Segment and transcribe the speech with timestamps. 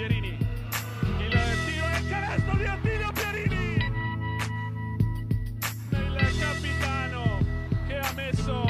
[0.00, 0.38] Pierini.
[1.18, 3.76] Il tiro e il canestro di Attilio Pierini.
[5.90, 7.38] Il capitano
[7.86, 8.62] che ha messo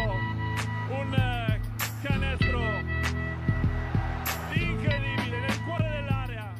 [0.90, 1.60] un eh,
[2.02, 2.60] canestro
[4.54, 6.52] incredibile nel cuore dell'area.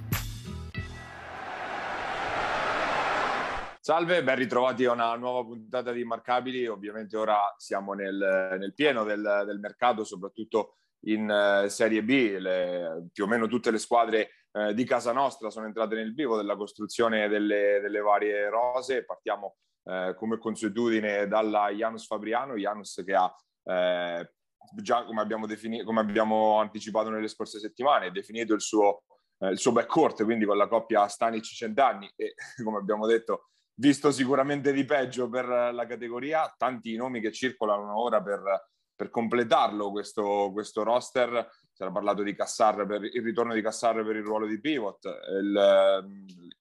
[3.80, 6.68] Salve, ben ritrovati a una nuova puntata di Immarcabili.
[6.68, 10.76] Ovviamente ora siamo nel, nel pieno del, del, mercato, soprattutto
[11.06, 12.36] in uh, Serie B.
[12.38, 16.36] Le, più o meno tutte le squadre uh, di casa nostra sono entrate nel vivo
[16.36, 19.04] della costruzione delle, delle varie rose.
[19.04, 26.00] Partiamo uh, come consuetudine dalla Janus Fabriano, Janus che ha già, come abbiamo, defini- come
[26.00, 29.04] abbiamo anticipato nelle scorse settimane, definito il suo,
[29.38, 34.84] il suo backcourt, quindi con la coppia Stanic-Centanni e come abbiamo detto visto sicuramente di
[34.84, 41.48] peggio per la categoria, tanti nomi che circolano ora per, per completarlo questo, questo, roster.
[41.80, 45.02] Si era parlato di Cassar per il ritorno di Cassar per il ruolo di pivot,
[45.40, 46.06] il,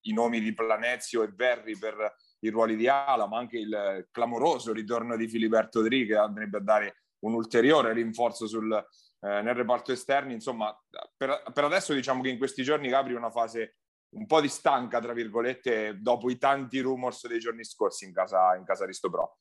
[0.04, 4.72] i nomi di Planezio e Verri per i ruoli di ala, ma anche il clamoroso
[4.72, 9.92] ritorno di Filiberto Dri che andrebbe a dare un ulteriore rinforzo sul, eh, nel reparto
[9.92, 10.32] esterni.
[10.32, 10.74] Insomma,
[11.18, 13.76] per, per adesso diciamo che in questi giorni Capri una fase
[14.12, 18.56] un po' di stanca, tra virgolette, dopo i tanti rumors dei giorni scorsi in casa,
[18.56, 19.40] in casa Risto Pro.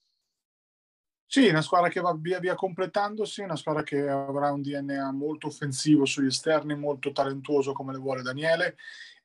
[1.30, 5.48] Sì, una squadra che va via via completandosi, una squadra che avrà un DNA molto
[5.48, 8.76] offensivo sugli esterni, molto talentuoso come le vuole Daniele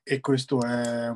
[0.02, 1.10] e questo è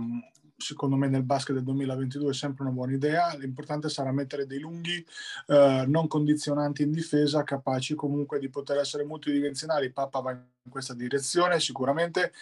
[0.57, 3.35] secondo me nel basket del 2022 è sempre una buona idea.
[3.37, 5.05] L'importante sarà mettere dei lunghi
[5.47, 9.93] eh, non condizionanti in difesa, capaci comunque di poter essere multidimensionali.
[9.93, 12.33] Papa va in questa direzione sicuramente.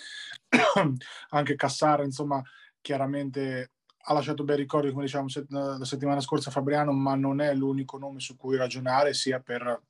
[1.31, 2.41] Anche Cassara, insomma,
[2.81, 3.73] chiaramente
[4.09, 8.21] ha lasciato bei ricordi, come diciamo la settimana scorsa Fabriano, ma non è l'unico nome
[8.21, 9.83] su cui ragionare, sia per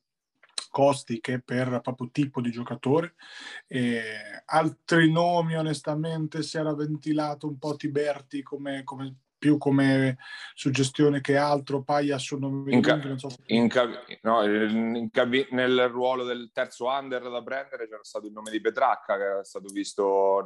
[0.70, 3.14] costi che per proprio tipo di giocatore.
[3.67, 4.03] E
[4.47, 10.19] altri nomi, onestamente, si era ventilato un po' Tiberti come, come più come
[10.55, 11.83] suggestione che altro.
[11.83, 13.89] Paia sono in ca- non so in ca-
[14.23, 15.11] no, in
[15.51, 19.45] nel ruolo del terzo under da prendere c'era stato il nome di Petracca che era
[19.45, 20.45] stato visto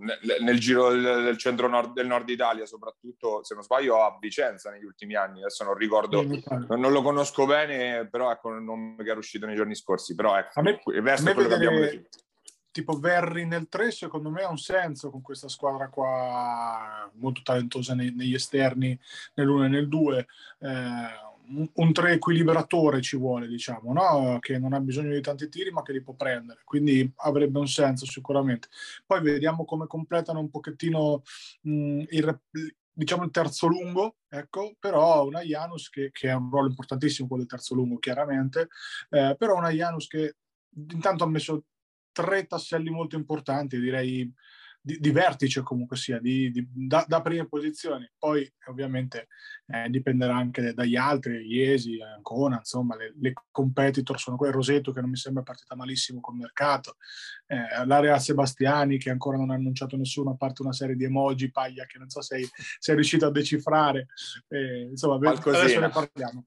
[0.00, 4.16] nel, nel giro del, del centro nord, del nord Italia, soprattutto se non sbaglio a
[4.20, 5.40] Vicenza negli ultimi anni.
[5.40, 9.46] Adesso non ricordo, non, non lo conosco bene, però ecco un nome che era uscito
[9.46, 10.14] nei giorni scorsi.
[10.14, 11.68] Però ecco, a me, il resto è quello vedere...
[11.70, 12.18] che abbiamo detto
[12.72, 17.94] tipo Verri nel 3 secondo me ha un senso con questa squadra qua molto talentosa
[17.94, 18.98] nei, negli esterni
[19.34, 20.26] nell'1 e nel 2
[20.60, 24.38] eh, un, un 3 equilibratore ci vuole diciamo no?
[24.40, 26.60] che non ha bisogno di tanti tiri ma che li può prendere.
[26.64, 28.68] Quindi avrebbe un senso sicuramente.
[29.04, 31.22] Poi vediamo come completano un pochettino
[31.62, 32.40] mh, il,
[32.92, 37.42] diciamo il terzo lungo, ecco, però una Janus che, che ha un ruolo importantissimo quello
[37.42, 38.68] del terzo lungo chiaramente,
[39.10, 40.36] eh, però una Janus che
[40.90, 41.64] intanto ha messo
[42.12, 44.32] tre tasselli molto importanti, direi
[44.84, 48.10] di, di vertice comunque sia, di, di, da, da, prime posizioni.
[48.18, 49.28] Poi ovviamente
[49.66, 55.00] eh, dipenderà anche dagli altri, Iesi, Ancona, insomma, le, le, competitor sono quelle, Roseto che
[55.00, 56.96] non mi sembra partita malissimo col mercato,
[57.46, 61.52] eh, l'area Sebastiani che ancora non ha annunciato nessuno, a parte una serie di emoji,
[61.52, 64.08] paglia che non so se sei riuscito a decifrare,
[64.48, 65.62] eh, insomma, Qualcosina.
[65.62, 66.44] adesso ne parliamo.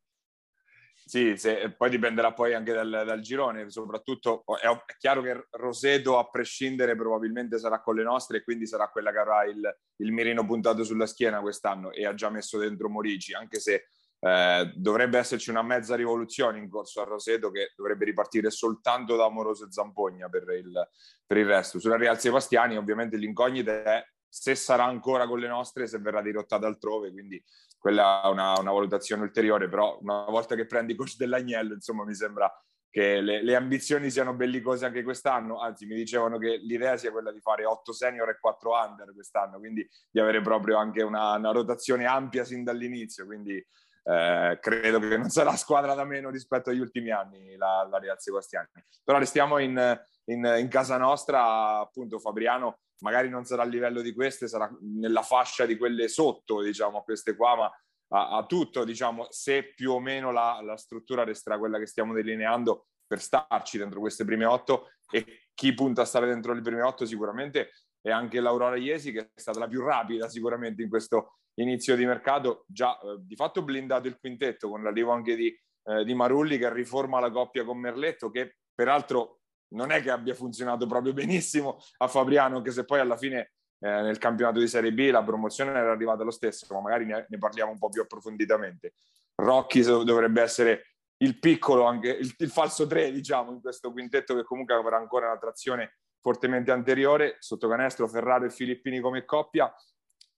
[1.08, 6.18] Sì, se, poi dipenderà poi anche dal, dal girone, soprattutto è, è, chiaro che Roseto
[6.18, 10.12] a prescindere probabilmente sarà con le nostre e quindi sarà quella che avrà il, il
[10.12, 13.90] mirino puntato sulla schiena quest'anno e ha già messo dentro Morici, anche se
[14.20, 19.26] eh, dovrebbe esserci una mezza rivoluzione in corso a Roseto che dovrebbe ripartire soltanto da
[19.26, 20.90] Amoroso e Zampogna per il,
[21.24, 21.80] per il resto.
[21.80, 26.66] Sulla Real Sebastiani ovviamente l'incognita è se sarà ancora con le nostre, se verrà dirottata
[26.66, 27.42] altrove, quindi
[27.86, 32.16] quella è una, una, valutazione ulteriore, però una volta che prendi coach dell'agnello, insomma, mi
[32.16, 32.52] sembra
[32.90, 37.32] che le, le, ambizioni siano bellicose anche quest'anno, anzi mi dicevano che l'idea sia quella
[37.32, 41.52] di fare 8 senior e 4 under quest'anno, quindi di avere proprio anche una, una
[41.52, 43.64] rotazione ampia sin dall'inizio, quindi
[44.08, 48.20] eh, credo che non sarà squadra da meno rispetto agli ultimi anni la, la Real
[48.20, 48.68] Sebastiani.
[49.04, 54.14] Però restiamo in, in, in casa nostra, appunto Fabriano magari non sarà a livello di
[54.14, 57.72] queste, sarà nella fascia di quelle sotto, diciamo, queste qua, ma
[58.10, 62.14] a, a tutto, diciamo, se più o meno la, la, struttura resterà quella che stiamo
[62.14, 66.82] delineando per starci dentro queste prime otto e chi punta a stare dentro le prime
[66.82, 67.72] otto sicuramente
[68.02, 72.06] è anche l'Aurora Iesi che è stata la più rapida sicuramente in questo inizio di
[72.06, 76.58] mercato, già eh, di fatto blindato il quintetto con l'arrivo anche di, eh, di Marulli
[76.58, 81.80] che riforma la coppia con Merletto che peraltro non è che abbia funzionato proprio benissimo
[81.98, 85.72] a Fabriano, anche se poi alla fine eh, nel campionato di Serie B la promozione
[85.72, 88.94] era arrivata lo stesso, ma magari ne, ne parliamo un po' più approfonditamente.
[89.36, 94.44] Rocchi dovrebbe essere il piccolo, anche il, il falso 3, diciamo, in questo quintetto che
[94.44, 99.72] comunque avrà ancora una trazione fortemente anteriore, sotto canestro Ferraro e Filippini come coppia,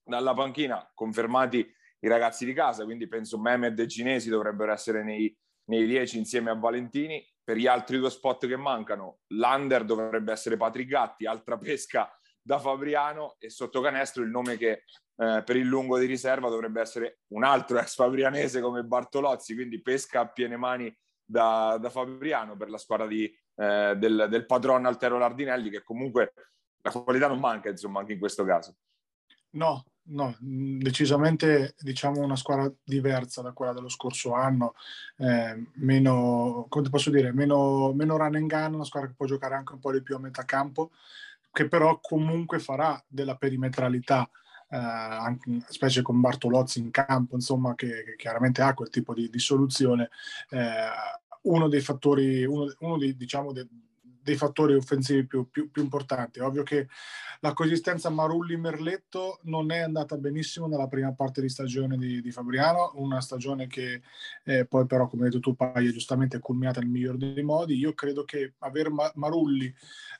[0.07, 1.69] dalla panchina confermati
[1.99, 6.51] i ragazzi di casa, quindi penso Mehmed e Cinesi dovrebbero essere nei, nei 10 insieme
[6.51, 7.25] a Valentini.
[7.43, 12.11] Per gli altri due spot che mancano, l'under dovrebbe essere Patrick Gatti, altra pesca
[12.41, 14.83] da Fabriano e sotto canestro il nome che
[15.19, 19.81] eh, per il lungo di riserva dovrebbe essere un altro ex fabrianese come Bartolozzi, quindi
[19.81, 20.95] pesca a piene mani
[21.25, 23.25] da, da Fabriano per la squadra di,
[23.55, 26.33] eh, del, del padrone Altero Lardinelli che comunque
[26.81, 28.75] la qualità non manca insomma anche in questo caso.
[29.51, 34.73] No, no, decisamente diciamo una squadra diversa da quella dello scorso anno,
[35.17, 39.55] eh, meno, come posso dire, meno, meno run and gun, una squadra che può giocare
[39.55, 40.91] anche un po' di più a metà campo,
[41.51, 44.29] che però comunque farà della perimetralità,
[44.69, 49.29] eh, anche, specie con Bartolozzi in campo, insomma, che, che chiaramente ha quel tipo di,
[49.29, 50.09] di soluzione.
[50.49, 50.89] Eh,
[51.43, 53.67] uno dei fattori, uno, uno dei, diciamo, de,
[54.27, 56.39] dei fattori offensivi più, più, più, importanti.
[56.39, 56.89] È ovvio che
[57.39, 62.91] la coesistenza Marulli-Merletto non è andata benissimo nella prima parte di stagione di, di Fabriano,
[62.95, 64.01] una stagione che
[64.43, 67.77] eh, poi però, come hai detto tu, Paia, giustamente culminata nel miglior dei modi.
[67.77, 69.73] Io credo che avere Ma- Marulli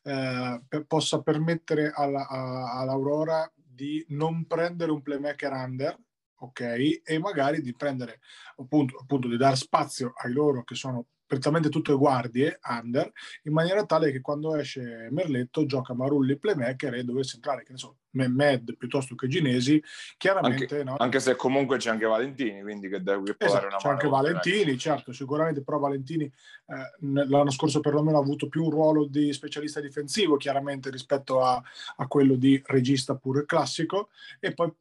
[0.03, 5.97] eh, per, possa permettere alla, a, all'Aurora di non prendere un playmaker under,
[6.37, 7.01] ok?
[7.03, 8.21] E magari di prendere
[8.55, 13.11] appunto, appunto di dare spazio ai loro che sono prettamente tutte guardie under,
[13.43, 17.77] in maniera tale che quando esce Merletto gioca Marulli playmaker e dovesse entrare, che ne
[17.77, 19.81] so, Mehmed piuttosto che Ginesi,
[20.17, 20.63] chiaramente...
[20.63, 20.95] Anche, no?
[20.97, 24.77] anche se comunque c'è anche Valentini, quindi che deve esatto, una C'è anche Valentini, eh.
[24.77, 29.81] certo, sicuramente, però Valentini eh, l'anno scorso perlomeno ha avuto più un ruolo di specialista
[29.81, 31.61] difensivo, chiaramente, rispetto a,
[31.97, 34.09] a quello di regista pure classico,
[34.39, 34.71] e poi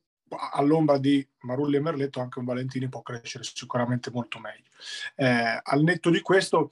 [0.53, 4.71] all'ombra di Marulli e Merletto anche un Valentini può crescere sicuramente molto meglio.
[5.15, 6.71] Eh, al netto di questo,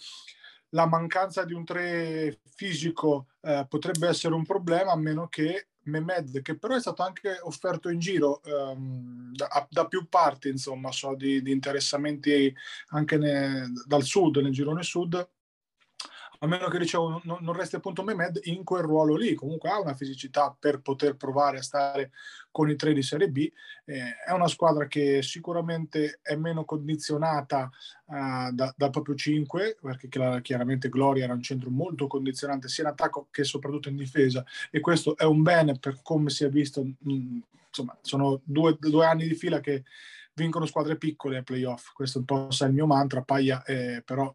[0.70, 6.40] la mancanza di un 3 fisico eh, potrebbe essere un problema a meno che Mehmed,
[6.42, 11.14] che però è stato anche offerto in giro ehm, da, da, più parti, insomma, so
[11.14, 12.54] di, di interessamenti
[12.88, 15.28] anche ne, dal sud, nel girone sud,
[16.44, 19.80] a meno che dicevo non, non resti appunto Mehmed in quel ruolo lì, comunque ha
[19.80, 22.10] una fisicità per poter provare a stare
[22.50, 23.50] con i tre di Serie B,
[23.86, 27.70] eh, è una squadra che sicuramente è meno condizionata
[28.04, 30.08] uh, da, dal proprio 5, perché
[30.42, 34.44] chiaramente Gloria era un centro molto condizionante sia in attacco che soprattutto in difesa.
[34.70, 37.38] E questo è un bene per come si è visto, mh, mm,
[37.68, 39.82] insomma sono due, due anni di fila che
[40.34, 44.32] vincono squadre piccole ai playoff, questo un po' il mio mantra, Paglia, eh, però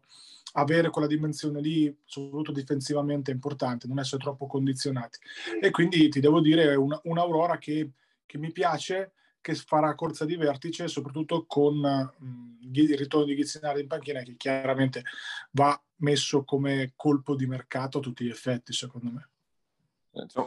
[0.52, 5.18] avere quella dimensione lì, soprattutto difensivamente, è importante, non essere troppo condizionati.
[5.60, 7.90] E quindi ti devo dire una, un'Aurora che,
[8.26, 13.80] che mi piace, che farà corsa di vertice, soprattutto con mh, il ritorno di Ghizzinari
[13.80, 15.02] in panchina, che chiaramente
[15.52, 19.28] va messo come colpo di mercato a tutti gli effetti, secondo me.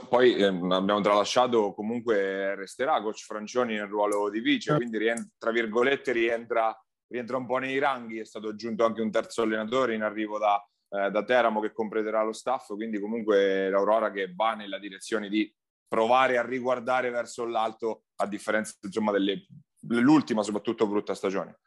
[0.10, 4.80] Poi eh, abbiamo tralasciato, comunque resterà coach Francioni nel ruolo di vice, certo.
[4.80, 6.78] quindi rientra, tra virgolette rientra
[7.14, 10.60] rientra un po' nei ranghi, è stato aggiunto anche un terzo allenatore in arrivo da,
[10.90, 15.54] eh, da Teramo che completerà lo staff, quindi comunque l'Aurora che va nella direzione di
[15.88, 19.46] provare a riguardare verso l'alto a differenza insomma delle,
[19.80, 21.60] dell'ultima soprattutto brutta stagione.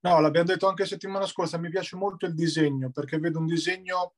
[0.00, 4.14] No, l'abbiamo detto anche settimana scorsa, mi piace molto il disegno perché vedo un disegno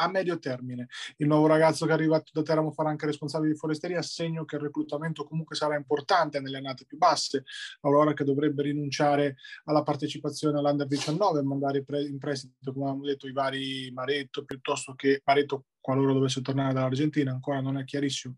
[0.00, 0.88] a medio termine.
[1.18, 4.56] Il nuovo ragazzo che è arrivato da Teramo farà anche responsabile di foresteria, segno che
[4.56, 7.44] il reclutamento comunque sarà importante nelle annate più basse.
[7.82, 13.28] Aurora che dovrebbe rinunciare alla partecipazione all'Under 19 e mandare in prestito, come abbiamo detto,
[13.28, 18.36] i vari Maretto piuttosto che Maretto qualora dovesse tornare dall'Argentina, ancora non è chiarissimo,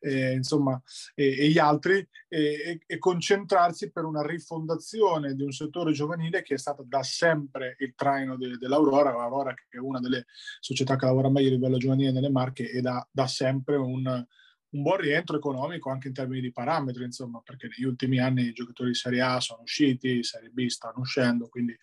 [0.00, 0.80] eh, insomma,
[1.14, 6.54] e, e, gli altri, e, e, concentrarsi per una rifondazione di un settore giovanile che
[6.54, 10.26] è stato da sempre il traino de, dell'Aurora, l'Aurora che è una delle
[10.60, 14.26] società che lavora meglio a livello giovanile nelle Marche e da, da sempre un,
[14.74, 18.52] un buon rientro economico anche in termini di parametri, insomma, perché negli ultimi anni i
[18.52, 21.76] giocatori di Serie A sono usciti, Serie B stanno uscendo, quindi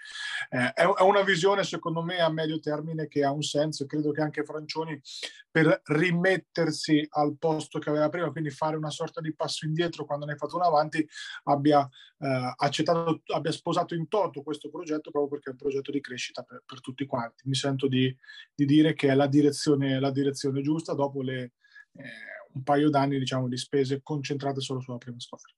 [0.50, 4.12] eh, è, una visione secondo me a medio termine che ha un senso e credo
[4.12, 5.02] che anche Francioni
[5.50, 10.26] per rimettersi al posto che aveva prima, quindi fare una sorta di passo indietro quando
[10.26, 11.08] ne è fatto un avanti,
[11.44, 11.88] abbia
[12.20, 16.44] eh, accettato, abbia sposato in toto questo progetto proprio perché è un progetto di crescita
[16.44, 17.48] per, per tutti quanti.
[17.48, 18.14] Mi sento di,
[18.54, 21.54] di, dire che è la direzione, la direzione giusta dopo le...
[21.94, 25.52] Eh, un paio d'anni diciamo, di spese concentrate solo sulla prima squadra.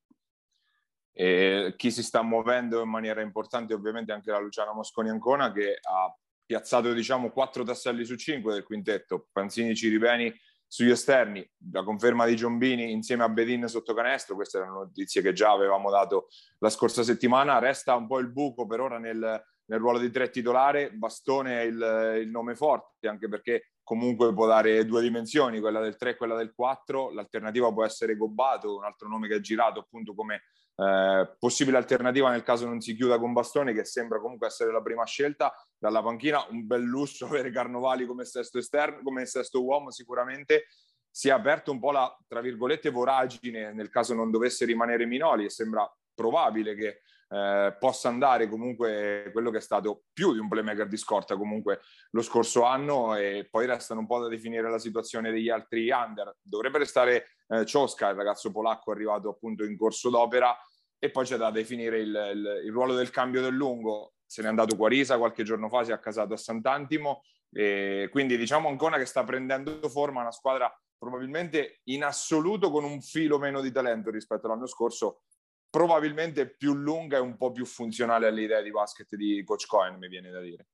[1.16, 5.78] E chi si sta muovendo in maniera importante ovviamente anche la Luciana Mosconi Ancona che
[5.80, 10.34] ha piazzato diciamo quattro tasselli su cinque del quintetto, Panzini Ciribeni
[10.74, 15.32] sugli esterni, la conferma di Giombini insieme a Bedin sotto canestro, queste erano notizie che
[15.32, 19.20] già avevamo dato la scorsa settimana, resta un po' il buco per ora nel,
[19.66, 24.48] nel ruolo di tre titolare, Bastone è il, il nome forte, anche perché comunque può
[24.48, 28.84] dare due dimensioni, quella del 3 e quella del 4, l'alternativa può essere Gobbato, un
[28.84, 30.42] altro nome che è girato appunto come
[30.76, 34.82] eh, possibile alternativa nel caso non si chiuda con Bastone, che sembra comunque essere la
[34.82, 39.92] prima scelta dalla panchina, un bel lusso avere Carnovali come sesto esterno, come sesto uomo
[39.92, 40.66] sicuramente,
[41.10, 45.46] si è aperto un po' la, tra virgolette, voragine nel caso non dovesse rimanere Minoli
[45.46, 50.48] e sembra probabile che eh, possa andare comunque quello che è stato più di un
[50.48, 54.78] playmaker di scorta comunque lo scorso anno e poi restano un po' da definire la
[54.78, 56.36] situazione degli altri under.
[56.42, 60.56] Dovrebbe restare eh, Cioska, il ragazzo polacco arrivato appunto in corso d'opera
[60.98, 64.14] e poi c'è da definire il, il, il ruolo del cambio del lungo.
[64.26, 68.68] Se n'è andato Quarisa qualche giorno fa, si è accasato a Sant'Antimo e quindi diciamo
[68.68, 73.72] ancora che sta prendendo forma una squadra probabilmente in assoluto con un filo meno di
[73.72, 75.24] talento rispetto all'anno scorso,
[75.70, 79.98] probabilmente più lunga e un po' più funzionale alle idee di basket di Coach Cohen,
[79.98, 80.68] mi viene da dire.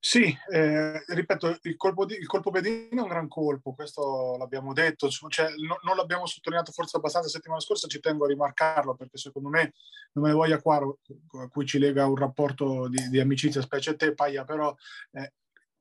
[0.00, 4.72] Sì, eh, ripeto, il colpo, di, il colpo Bedini è un gran colpo, questo l'abbiamo
[4.72, 8.94] detto, cioè, no, non l'abbiamo sottolineato forse abbastanza la settimana scorsa, ci tengo a rimarcarlo
[8.94, 9.74] perché secondo me
[10.12, 13.90] non me ne voglia qua a cui ci lega un rapporto di, di amicizia, specie
[13.90, 14.72] a te Paia, però
[15.12, 15.32] eh,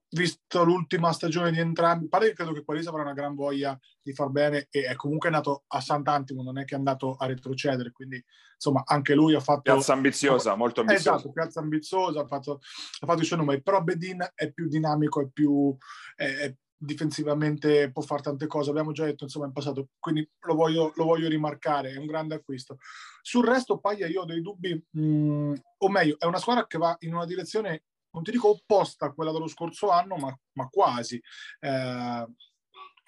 [0.09, 4.13] visto l'ultima stagione di entrambi, pare che credo che Qualisa avrà una gran voglia di
[4.13, 7.91] far bene e è comunque nato a Sant'Antimo, non è che è andato a retrocedere,
[7.91, 8.23] quindi
[8.55, 9.61] insomma anche lui ha fatto...
[9.61, 11.15] Piazza ambiziosa, molto ambiziosa.
[11.15, 12.59] Esatto, piazza ambiziosa, ha fatto,
[12.99, 15.75] ha fatto i suoi numeri, però Bedin è più dinamico, è più...
[16.15, 20.53] È, è difensivamente può fare tante cose, abbiamo già detto insomma in passato, quindi lo
[20.53, 22.77] voglio, lo voglio rimarcare, è un grande acquisto.
[23.21, 26.77] Sul resto Paglia io ho dei dubbi, mh, mm, o meglio, è una squadra che
[26.77, 27.85] va in una direzione
[28.17, 31.21] non ti dico opposta a quella dello scorso anno, ma, ma quasi.
[31.59, 32.25] Eh,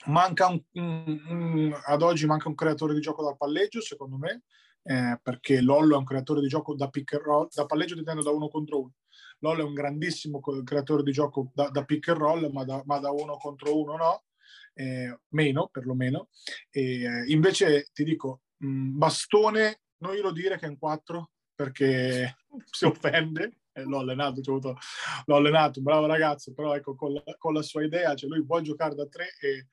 [0.06, 4.44] manca un, un, un, ad oggi manca un creatore di gioco dal palleggio, secondo me,
[4.84, 8.22] eh, perché Lollo è un creatore di gioco da pick and roll, da palleggio intendo
[8.22, 8.94] da uno contro uno.
[9.39, 13.00] Lollo è un grandissimo creatore di gioco da, da pick and roll, ma da, ma
[13.00, 14.24] da, uno contro uno no,
[14.74, 16.30] eh, meno perlomeno.
[16.70, 22.38] E, eh, invece ti dico, mh, Bastone, non glielo dire che è in 4 perché
[22.72, 24.78] si offende, l'ho allenato, avuto,
[25.26, 28.64] l'ho allenato, bravo ragazzo, però ecco, con la, con la sua idea, cioè lui vuole
[28.64, 29.68] giocare da tre e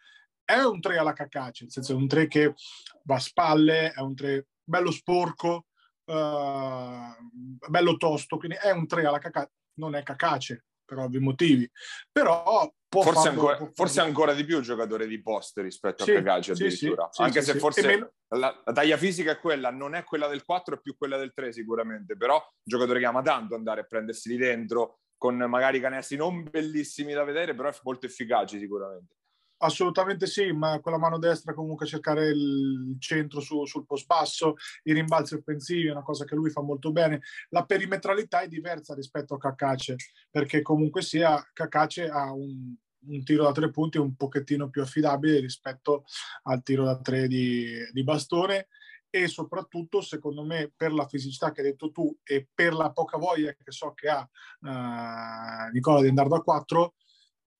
[0.44, 2.54] è un tre alla cacace, nel senso è un tre che
[3.02, 5.66] va a spalle, è un tre bello sporco,
[6.04, 11.70] uh, bello tosto, quindi è un tre alla cacace, non è cacace per ovvi motivi,
[12.10, 17.08] però forse, ancora, forse ancora di più giocatore di post rispetto sì, a Cacace addirittura,
[17.10, 18.12] sì, sì, anche se forse meno...
[18.28, 21.32] la, la, taglia fisica è quella, non è quella del 4, è più quella del
[21.34, 26.16] 3 sicuramente, però giocatore che ama tanto andare a prendersi lì dentro con magari canestri
[26.16, 29.16] non bellissimi da vedere, però molto efficaci sicuramente.
[29.58, 34.56] Assolutamente sì, ma con la mano destra comunque cercare il centro su, sul post basso,
[34.82, 37.22] i rimbalzi offensivi è una cosa che lui fa molto bene.
[37.48, 39.96] La perimetralità è diversa rispetto a Cacace,
[40.30, 42.74] perché comunque sia Cacace ha un,
[43.08, 46.04] un tiro da tre punti un pochettino più affidabile rispetto
[46.42, 48.68] al tiro da tre di, di bastone
[49.08, 53.16] e soprattutto secondo me per la fisicità che hai detto tu e per la poca
[53.16, 54.28] voglia che so che ha
[54.60, 56.94] uh, Nicola di andare da 4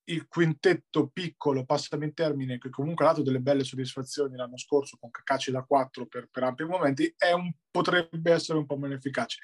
[0.09, 4.97] il quintetto piccolo, passami in termine, che comunque ha dato delle belle soddisfazioni l'anno scorso
[4.99, 9.39] con Cacaci da 4 per, per ampi momenti, un, potrebbe essere un po' meno efficace.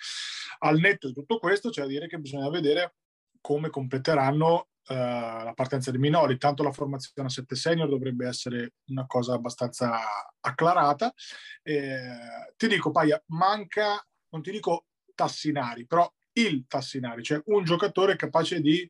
[0.60, 2.96] Al netto di tutto questo c'è da dire che bisogna vedere
[3.41, 6.38] come completeranno uh, la partenza dei minori.
[6.38, 10.00] Tanto la formazione a 7 senior dovrebbe essere una cosa abbastanza
[10.39, 11.13] acclarata.
[11.62, 18.15] Eh, ti dico, Paia, manca, non ti dico Tassinari, però il Tassinari, cioè un giocatore
[18.15, 18.89] capace di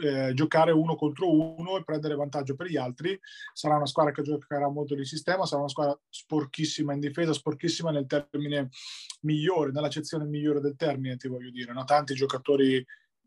[0.00, 3.18] eh, giocare uno contro uno e prendere vantaggio per gli altri.
[3.52, 7.90] Sarà una squadra che giocherà molto di sistema, sarà una squadra sporchissima in difesa, sporchissima
[7.90, 8.68] nel termine
[9.22, 11.72] migliore, nell'accezione migliore del termine, ti voglio dire.
[11.72, 11.84] No?
[11.84, 12.84] Tanti giocatori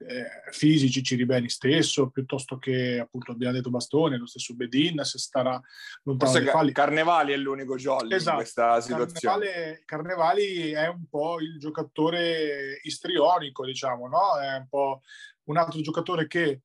[0.08, 5.60] eh, fisici, Ciribeni stesso, piuttosto che appunto abbiamo detto Bastone, lo stesso Bedin, se starà
[6.03, 6.72] lontano dai falli.
[6.72, 8.31] Carnevali è l'unico jolly esatto.
[8.31, 9.81] in questa situazione.
[9.86, 14.39] Carnevali, Carnevali, è un po' il giocatore istrionico, diciamo, no?
[14.39, 15.01] È un po'
[15.46, 16.62] un altro giocatore che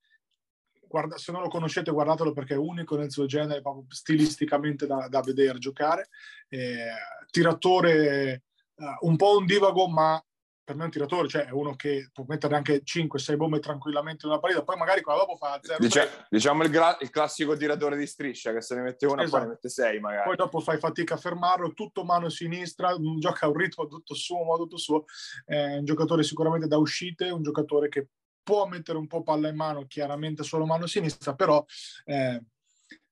[0.87, 5.07] guarda, se non lo conoscete guardatelo perché è unico nel suo genere, proprio stilisticamente da,
[5.09, 6.09] da vedere giocare.
[6.47, 6.91] Eh,
[7.29, 8.43] tiratore
[8.75, 10.21] uh, un po' un divago, ma
[10.67, 14.25] per me è un tiratore, cioè è uno che può mettere anche 5-6 bombe tranquillamente
[14.25, 17.55] in una partita, poi magari qua dopo fa 0 Dice, Diciamo il, gra- il, classico
[17.55, 19.37] tiratore di striscia che se ne mette una esatto.
[19.37, 20.25] poi ne mette 6 magari.
[20.25, 24.43] Poi dopo fai fatica a fermarlo, tutto mano sinistra, gioca a un ritmo tutto suo,
[24.43, 25.05] modo tutto suo.
[25.45, 28.09] È un giocatore sicuramente da uscite, un giocatore che
[28.43, 31.63] può mettere un po' palla in mano, chiaramente solo mano sinistra, però
[32.03, 32.43] eh,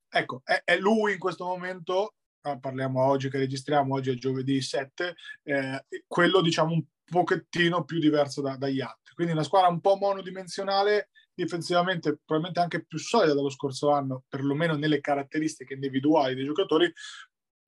[0.09, 2.15] ecco, è, è, lui in questo momento
[2.59, 8.41] parliamo oggi che registriamo, oggi è giovedì 7, eh, quello diciamo un pochettino più diverso
[8.41, 9.13] da, dagli altri.
[9.15, 14.75] Quindi una squadra un po' monodimensionale, difensivamente probabilmente anche più solida dello scorso anno, perlomeno
[14.75, 16.91] nelle caratteristiche individuali dei giocatori,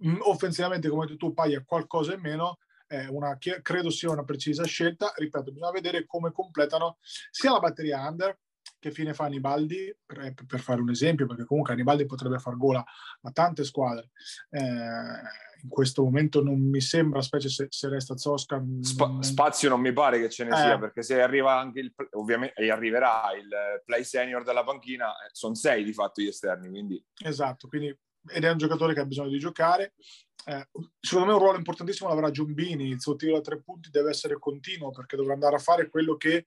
[0.06, 2.60] mm, offensivamente come tu Paglia qualcosa in meno,
[3.10, 8.38] una, credo sia una precisa scelta, ripeto, bisogna vedere come completano sia la batteria under
[8.80, 12.84] che fine fa Anibaldi, per, per, fare un esempio, perché comunque Anibaldi potrebbe far gola
[13.22, 14.12] a tante squadre.
[14.50, 14.62] Eh,
[15.64, 18.64] in questo momento non mi sembra, specie se, se resta Zosca.
[18.82, 20.56] Sp- spazio non mi pare che ce ne eh.
[20.56, 23.50] sia, perché se arriva anche il, ovviamente, e arriverà il
[23.84, 26.70] play senior dalla panchina, eh, sono sei di fatto gli esterni.
[26.70, 27.04] Quindi...
[27.24, 27.96] Esatto, quindi,
[28.30, 29.94] ed è un giocatore che ha bisogno di giocare.
[30.46, 30.70] Eh,
[31.00, 34.40] secondo me un ruolo importantissimo l'avrà Giombini, il suo tiro da tre punti deve essere
[34.40, 36.46] continuo perché dovrà andare a fare quello che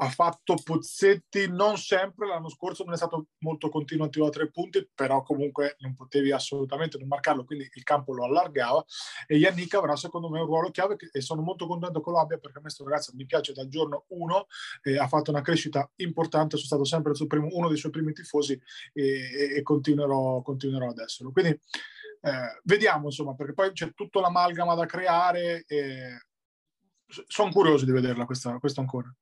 [0.00, 4.88] ha fatto Pozzetti non sempre, l'anno scorso non è stato molto continuativo a tre punti,
[4.94, 8.84] però comunque non potevi assolutamente non marcarlo, quindi il campo lo allargava
[9.26, 12.58] e Yannick avrà secondo me un ruolo chiave e sono molto contento con l'abbia perché
[12.58, 14.46] a me questo ragazzo mi piace dal giorno uno,
[14.82, 18.60] eh, ha fatto una crescita importante, sono stato sempre primo, uno dei suoi primi tifosi
[18.92, 21.32] e, e, continuerò, continuerò, ad esserlo.
[21.32, 26.22] Quindi eh, vediamo insomma, perché poi c'è tutto l'amalgama da creare e
[27.26, 29.12] sono curioso di vederla questa, questa ancora.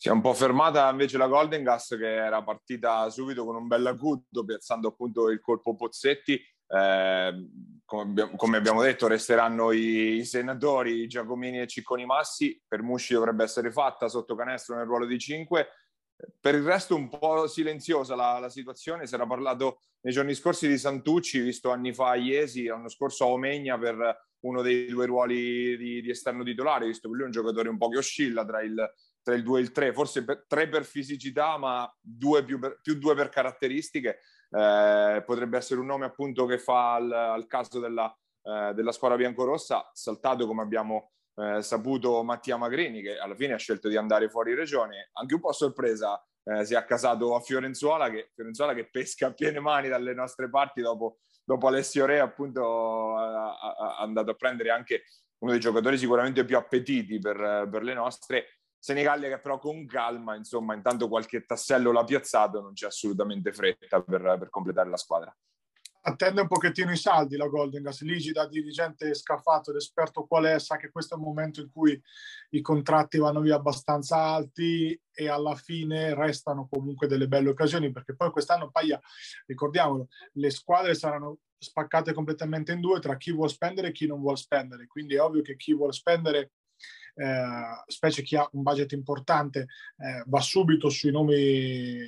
[0.00, 3.66] Si è un po' fermata invece la Golden Gas che era partita subito con un
[3.66, 6.40] bel acuto piazzando appunto il colpo Pozzetti.
[6.70, 7.48] Eh,
[7.84, 12.62] come, abbiamo, detto resteranno i, i, senatori Giacomini e Cicconi Massi.
[12.64, 15.68] Per Musci dovrebbe essere fatta sotto canestro nel ruolo di 5.
[16.38, 19.04] Per il resto un po' silenziosa la, la situazione.
[19.04, 23.24] Si era parlato nei giorni scorsi di Santucci, visto anni fa a Iesi, l'anno scorso
[23.24, 27.26] a Omegna per uno dei due ruoli di, di esterno titolare, visto che lui è
[27.26, 28.76] un giocatore un po' che oscilla tra il
[29.28, 32.80] tra il 2 e il 3, forse per, 3 per fisicità, ma 2 più, per,
[32.80, 34.20] più 2 per caratteristiche.
[34.50, 38.10] Eh, potrebbe essere un nome appunto che fa al, al caso della,
[38.42, 43.58] eh, della squadra biancorossa, saltato come abbiamo eh, saputo Mattia Magrini, che alla fine ha
[43.58, 46.18] scelto di andare fuori regione, anche un po' sorpresa.
[46.42, 50.48] Eh, si è accasato a Fiorenzuola che, Fiorenzuola che pesca a piene mani dalle nostre
[50.48, 55.02] parti dopo, dopo Alessio Re appunto ha andato a prendere anche
[55.40, 60.36] uno dei giocatori sicuramente più appetiti per, per le nostre Senigallia che però con calma,
[60.36, 65.36] insomma, intanto qualche tassello l'ha piazzato, non c'è assolutamente fretta per, per completare la squadra.
[66.00, 70.44] Attende un pochettino i saldi la Golden Gas, Ligi da dirigente scafato ed esperto qual
[70.44, 72.00] è, sa che questo è un momento in cui
[72.50, 78.14] i contratti vanno via abbastanza alti e alla fine restano comunque delle belle occasioni perché
[78.14, 78.98] poi quest'anno Paglia,
[79.46, 84.20] ricordiamolo, le squadre saranno spaccate completamente in due tra chi vuole spendere e chi non
[84.20, 86.52] vuole spendere, quindi è ovvio che chi vuole spendere
[87.18, 89.66] eh, specie chi ha un budget importante,
[89.98, 92.06] eh, va subito sui nomi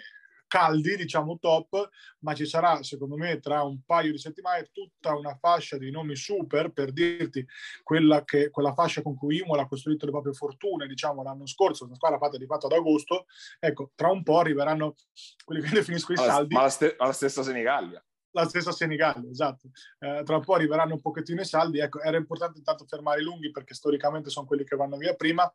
[0.51, 1.89] caldi, diciamo top,
[2.21, 6.17] ma ci sarà secondo me tra un paio di settimane tutta una fascia di nomi
[6.17, 7.47] super per dirti
[7.85, 11.85] quella, che, quella fascia con cui Imola ha costruito le proprie fortune, diciamo l'anno scorso,
[11.85, 13.27] una squadra fatta di fatto ad agosto,
[13.61, 14.97] ecco, tra un po' arriveranno
[15.45, 16.55] quelli che definisco i saldi.
[16.55, 19.71] Ma la, st- ma la stessa Senigallia la stessa Senigallia, esatto.
[19.99, 21.79] Eh, tra un po' arriveranno un pochettino i saldi.
[21.79, 25.51] Ecco, era importante intanto fermare i lunghi perché storicamente sono quelli che vanno via prima.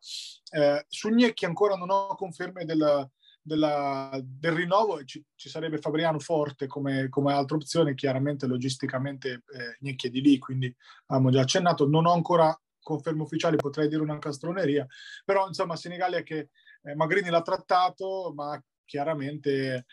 [0.50, 3.08] Eh, su Gnecchi ancora non ho conferme del,
[3.40, 9.76] della, del rinnovo, ci, ci, sarebbe Fabriano Forte come, come altra opzione, chiaramente logisticamente eh,
[9.80, 10.74] Gnecchi è di lì, quindi
[11.06, 11.86] abbiamo già accennato.
[11.86, 14.86] Non ho ancora conferme ufficiali, potrei dire una castroneria,
[15.24, 16.50] però insomma Senigallia che
[16.82, 19.86] eh, Magrini l'ha trattato, ma chiaramente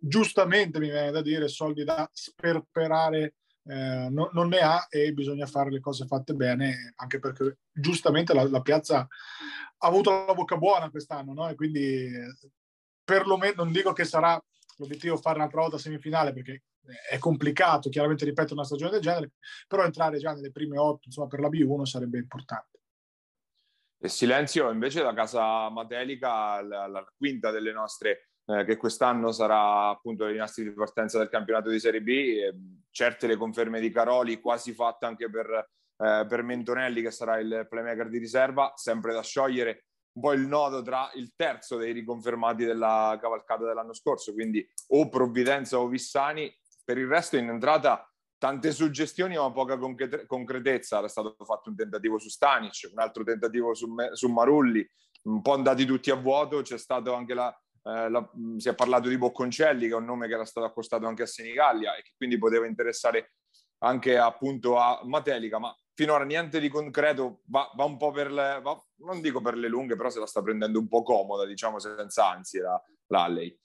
[0.00, 3.34] giustamente mi viene da dire soldi da sperperare
[3.68, 8.32] eh, no, non ne ha e bisogna fare le cose fatte bene anche perché giustamente
[8.32, 11.48] la, la piazza ha avuto la bocca buona quest'anno no?
[11.48, 12.08] e quindi
[13.02, 14.40] perlomeno non dico che sarà
[14.76, 16.62] l'obiettivo fare un'altra volta semifinale perché
[17.10, 19.32] è complicato chiaramente ripeto una stagione del genere
[19.66, 22.78] però entrare già nelle prime otto insomma per la B1 sarebbe importante
[23.98, 29.88] e silenzio invece la casa Matelica la, la quinta delle nostre eh, che quest'anno sarà
[29.88, 32.08] appunto i nastri di partenza del campionato di Serie B.
[32.08, 32.54] E
[32.90, 37.66] certe le conferme di Caroli, quasi fatte anche per, eh, per Mentonelli, che sarà il
[37.68, 42.64] playmaker di riserva, sempre da sciogliere un po' il nodo tra il terzo dei riconfermati
[42.64, 46.50] della cavalcata dell'anno scorso, quindi o Provvidenza o Vissani.
[46.82, 49.76] Per il resto in entrata tante suggestioni ma poca
[50.26, 50.98] concretezza.
[50.98, 54.88] Era stato fatto un tentativo su Stanic, un altro tentativo su, su Marulli,
[55.24, 56.62] un po' andati tutti a vuoto.
[56.62, 57.54] C'è stato anche la,
[57.86, 61.06] eh, la, si è parlato di Bocconcelli, che è un nome che era stato accostato
[61.06, 63.34] anche a Senigallia e che quindi poteva interessare
[63.78, 68.60] anche appunto a Matelica, ma finora niente di concreto, va, va un po' per le,
[68.60, 71.78] va, non dico per le lunghe, però se la sta prendendo un po' comoda, diciamo
[71.78, 73.56] senza ansie la, la lei.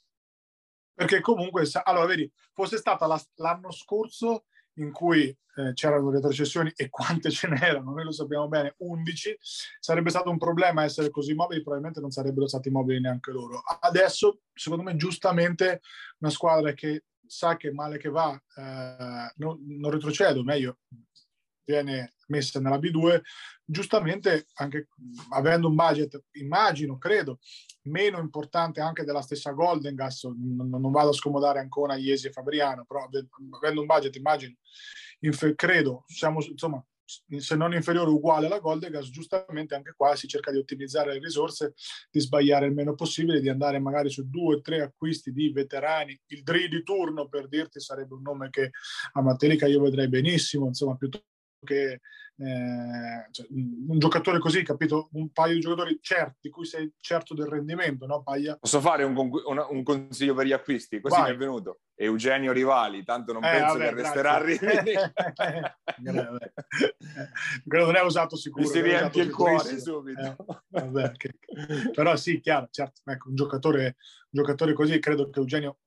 [0.94, 6.90] Perché comunque, allora vedi, fosse stata la, l'anno scorso in cui eh, c'erano retrocessioni e
[6.90, 9.38] quante ce n'erano, noi lo sappiamo bene, 11,
[9.80, 13.62] sarebbe stato un problema essere così mobili, probabilmente non sarebbero stati mobili neanche loro.
[13.80, 15.82] Adesso, secondo me, giustamente
[16.20, 20.80] una squadra che sa che male che va eh, non, non retrocede, meglio,
[21.64, 23.22] viene messa nella B2,
[23.64, 24.88] giustamente anche
[25.30, 27.40] avendo un budget, immagino, credo,
[27.84, 32.86] meno importante anche della stessa Golden Gas, non, vado a scomodare ancora Iesi e Fabriano,
[32.86, 34.56] però avendo un budget, immagino,
[35.56, 36.84] credo, siamo insomma
[37.38, 41.20] se non inferiore uguale alla Golden Gas, giustamente anche qua si cerca di ottimizzare le
[41.20, 41.74] risorse,
[42.10, 46.18] di sbagliare il meno possibile, di andare magari su due o tre acquisti di veterani.
[46.28, 48.72] Il Dri di turno, per dirti, sarebbe un nome che
[49.14, 51.28] a Matelica io vedrei benissimo, insomma, piuttosto
[51.64, 52.00] che
[52.42, 55.10] eh, cioè, un giocatore così, capito?
[55.14, 58.24] Un paio di giocatori certi, di cui sei certo del rendimento, no?
[58.24, 58.58] Paglia.
[58.60, 61.00] Posso fare un, un, un consiglio per gli acquisti?
[61.00, 61.30] Così Vai.
[61.30, 61.82] mi è venuto.
[61.94, 64.94] Eugenio Rivali, tanto non eh, penso vabbè, che resterà a Rimini.
[67.68, 68.64] Quello non è usato sicuro.
[68.64, 70.20] Mi si riempie il cuore subito.
[70.20, 70.36] Eh,
[70.70, 71.38] vabbè, che...
[71.94, 73.02] Però sì, chiaro, certo.
[73.06, 75.78] Ecco, un giocatore, un giocatore così, credo che Eugenio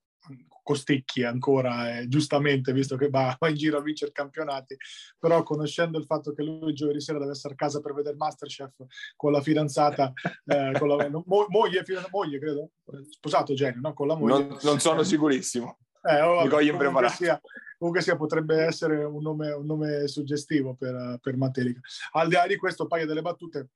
[0.64, 4.76] costicchi ancora, eh, giustamente, visto che va, in giro a vincere campionati,
[5.18, 8.72] però conoscendo il fatto che lui giovedì sera deve essere a casa per vedere Masterchef
[9.14, 10.12] con la fidanzata,
[10.46, 12.70] eh, con la mo, moglie, moglie, credo,
[13.10, 13.92] sposato Genio, no?
[13.92, 14.46] Con la moglie.
[14.46, 15.78] Non, non sono sicurissimo.
[16.02, 17.40] Eh, oh, vabbè, comunque, sia,
[17.78, 21.80] comunque sia, potrebbe essere un nome, un nome suggestivo per, per Matelica.
[22.12, 23.68] Al di là di questo, paio delle battute,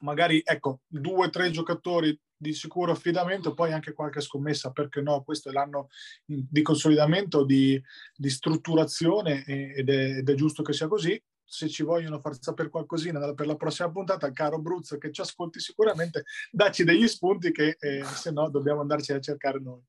[0.00, 5.22] magari ecco due o tre giocatori di sicuro affidamento, poi anche qualche scommessa, perché no?
[5.22, 5.88] Questo è l'anno
[6.24, 7.80] di consolidamento, di,
[8.14, 11.20] di strutturazione ed è, ed è, giusto che sia così.
[11.48, 15.60] Se ci vogliono far sapere qualcosina per la prossima puntata, caro Bruzzo, che ci ascolti
[15.60, 19.80] sicuramente, dacci degli spunti che eh, se no dobbiamo andarci a cercare noi.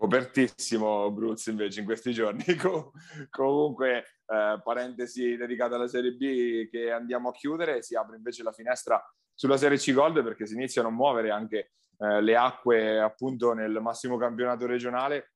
[0.00, 2.42] Copertissimo Bruzzo invece in questi giorni.
[3.28, 8.50] comunque, eh, parentesi dedicata alla Serie B che andiamo a chiudere, si apre invece la
[8.50, 8.98] finestra
[9.34, 13.78] sulla Serie C Gold perché si iniziano a muovere anche eh, le acque appunto nel
[13.82, 15.34] massimo campionato regionale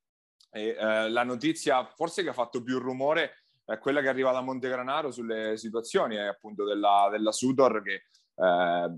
[0.51, 4.41] e eh, la notizia forse che ha fatto più rumore è quella che arriva da
[4.41, 8.91] Montegranaro sulle situazioni è appunto della, della Sudor che eh,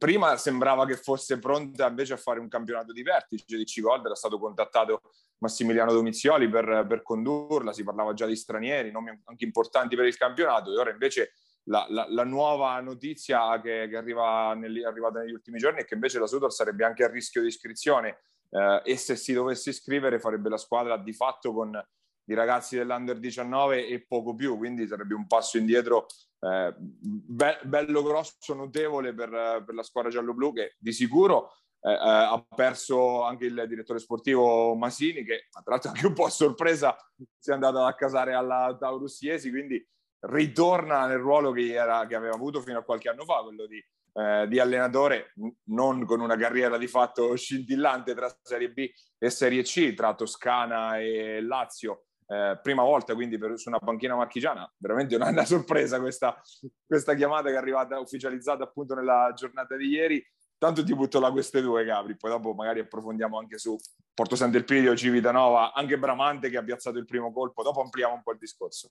[0.00, 4.14] prima sembrava che fosse pronta invece a fare un campionato di vertice di C-Gold, era
[4.14, 5.02] stato contattato
[5.40, 10.16] Massimiliano Domizioli per, per, condurla, si parlava già di stranieri, nomi anche importanti per il
[10.16, 11.34] campionato e ora invece
[11.64, 15.84] la, la, la nuova notizia che, che arriva negli, è arrivata negli ultimi giorni è
[15.84, 19.68] che invece la Sudor sarebbe anche a rischio di iscrizione eh, e se si dovesse
[19.68, 21.78] iscrivere farebbe la squadra di fatto con
[22.24, 26.06] i ragazzi dell'Under 19 e poco più, quindi sarebbe un passo indietro
[26.40, 31.96] eh, be- bello grosso, notevole per, per la squadra giallo-blu che di sicuro eh, eh,
[31.96, 36.94] ha perso anche il direttore sportivo Masini che tra l'altro anche un po' a sorpresa
[37.38, 39.82] si è andato ad accasare alla Taurus Iesi, quindi
[40.20, 43.82] ritorna nel ruolo che, era, che, aveva avuto fino a qualche anno fa, quello di,
[44.12, 45.32] eh, di, allenatore,
[45.68, 50.98] non con una carriera di fatto scintillante tra Serie B e Serie C, tra Toscana
[50.98, 52.04] e Lazio.
[52.30, 56.40] Eh, prima volta quindi per, su una panchina marchigiana, veramente una, una sorpresa questa,
[56.86, 60.24] questa, chiamata che è arrivata ufficializzata appunto nella giornata di ieri.
[60.56, 63.76] Tanto ti butto là queste due, Gabri, poi dopo magari approfondiamo anche su
[64.14, 68.32] Porto Sant'Elpidio, Civitanova, anche Bramante che ha piazzato il primo colpo, dopo ampliamo un po'
[68.32, 68.90] il discorso.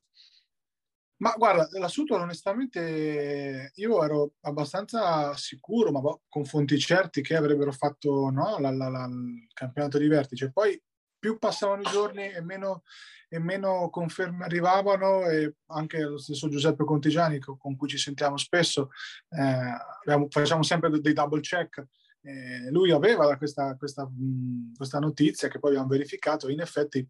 [1.18, 7.36] Ma guarda, la Sutton onestamente io ero abbastanza sicuro, ma boh, con fonti certi, che
[7.36, 10.52] avrebbero fatto no, la, la, la, il campionato di vertice.
[10.52, 10.82] Poi
[11.20, 12.84] più passavano i giorni e meno,
[13.28, 18.90] e meno conferme arrivavano e anche lo stesso Giuseppe Contigiani con cui ci sentiamo spesso,
[19.30, 19.42] eh,
[20.02, 21.86] abbiamo, facciamo sempre dei double check.
[22.22, 24.10] Eh, lui aveva questa, questa,
[24.76, 27.08] questa notizia che poi abbiamo verificato, in effetti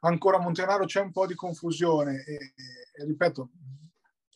[0.00, 3.50] ancora a Montenaro c'è un po' di confusione e, e, ripeto,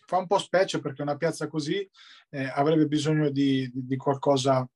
[0.06, 1.88] fa un po' specie perché una piazza così
[2.30, 4.66] eh, avrebbe bisogno di, di, di, qualcosa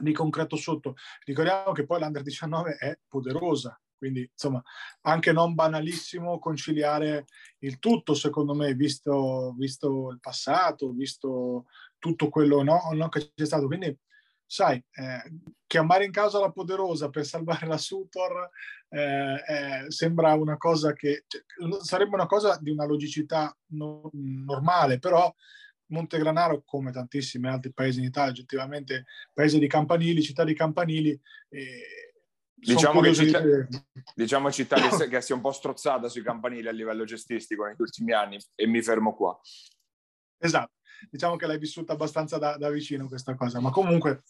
[0.00, 0.94] di concreto sotto.
[1.24, 4.62] Ricordiamo che poi l'Under 19 è poderosa, quindi insomma
[5.02, 7.26] anche non banalissimo conciliare
[7.60, 11.66] il tutto secondo me, visto, visto il passato, visto
[11.98, 13.66] tutto quello no, no, che c'è stato.
[13.66, 13.96] Quindi
[14.44, 15.32] sai, eh,
[15.66, 18.50] chiamare in causa la Poderosa per salvare la Sutor
[18.88, 21.42] eh, eh, sembra una cosa che cioè,
[21.80, 25.32] sarebbe una cosa di una logicità no, normale, però
[25.92, 31.18] Montegranaro, come tantissimi altri paesi in Italia, oggettivamente paese di campanili, città di campanili.
[31.48, 32.14] Eh,
[32.54, 33.50] diciamo, che città, di...
[34.14, 37.80] diciamo città che, che si è un po' strozzata sui campanili a livello gestistico negli
[37.80, 39.38] ultimi anni e mi fermo qua.
[40.38, 40.72] Esatto
[41.10, 44.22] diciamo che l'hai vissuta abbastanza da, da vicino questa cosa, ma comunque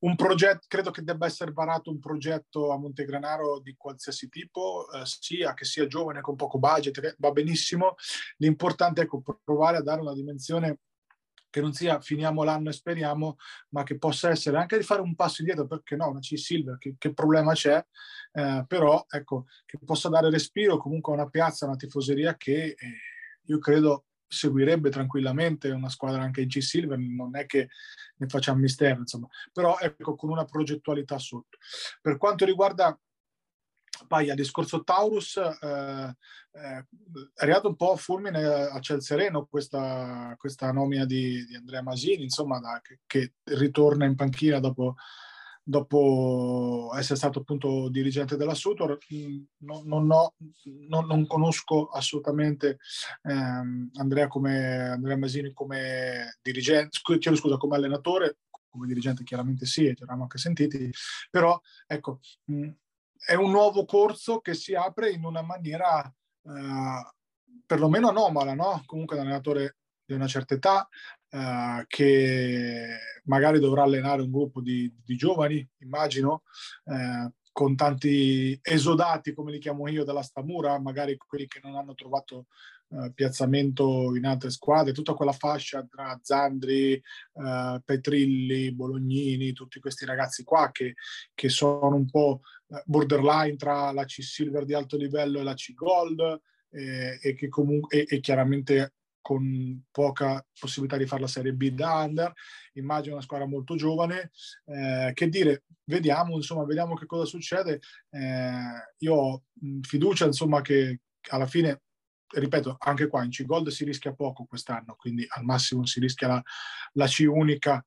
[0.00, 5.02] un progetto, credo che debba essere varato un progetto a Montegranaro di qualsiasi tipo, eh,
[5.04, 7.94] sia che sia giovane con poco budget, va benissimo.
[8.36, 10.78] L'importante è ecco, provare a dare una dimensione
[11.50, 13.36] che non sia finiamo l'anno e speriamo,
[13.70, 16.96] ma che possa essere anche di fare un passo indietro, perché no, una C-Silver, che,
[16.98, 17.84] che, problema c'è,
[18.32, 22.76] eh, però ecco, che possa dare respiro comunque a una piazza, a una tifoseria che
[22.76, 22.76] eh,
[23.46, 27.68] io credo seguirebbe tranquillamente una squadra anche in C-Silver, non è che
[28.16, 31.58] ne facciamo mistero, insomma, però ecco con una progettualità sotto.
[32.00, 32.98] Per quanto riguarda
[34.06, 36.16] poi al discorso Taurus eh,
[36.52, 36.84] eh, è
[37.36, 42.22] arrivato un po' a fulmine a ciel sereno questa, questa nomina di, di, Andrea Masini,
[42.22, 44.94] insomma, da, che, che, ritorna in panchina dopo,
[45.68, 48.96] dopo, essere stato appunto dirigente della Sutor.
[49.14, 50.34] Mm, non, non, ho,
[50.88, 52.78] non, non conosco assolutamente
[53.22, 58.38] ehm, Andrea, come, Andrea Masini come dirigente, chiedo scusa, come allenatore,
[58.70, 60.90] come dirigente chiaramente sì, ci eravamo anche sentiti,
[61.30, 62.70] però ecco, mh, mm,
[63.26, 66.02] è un nuovo corso che si apre in una maniera
[66.44, 67.12] eh,
[67.66, 68.82] perlomeno anomala, no?
[68.86, 69.76] Comunque un allenatore
[70.08, 70.88] di una certa età
[71.30, 76.42] eh, che magari dovrà allenare un gruppo di, di giovani, immagino,
[76.84, 81.94] eh, con tanti esodati, come li chiamo io, dalla Stamura, magari quelli che non hanno
[81.94, 82.46] trovato
[82.90, 90.06] eh, piazzamento in altre squadre, tutta quella fascia tra Zandri, eh, Petrilli, Bolognini, tutti questi
[90.06, 90.94] ragazzi qua che,
[91.34, 96.40] che sono un po' eh, borderline tra la C-Silver di alto livello e la C-Gold
[96.70, 98.94] eh, e che comunque e, e chiaramente
[99.28, 102.32] con poca possibilità di fare la Serie B da under,
[102.76, 104.30] immagino una squadra molto giovane,
[104.64, 107.78] eh, che dire, vediamo, insomma, vediamo che cosa succede.
[108.08, 109.42] Eh, io ho
[109.82, 111.82] fiducia, insomma, che alla fine
[112.26, 116.42] ripeto, anche qua in C-Gold si rischia poco quest'anno, quindi al massimo si rischia la,
[116.92, 117.84] la C unica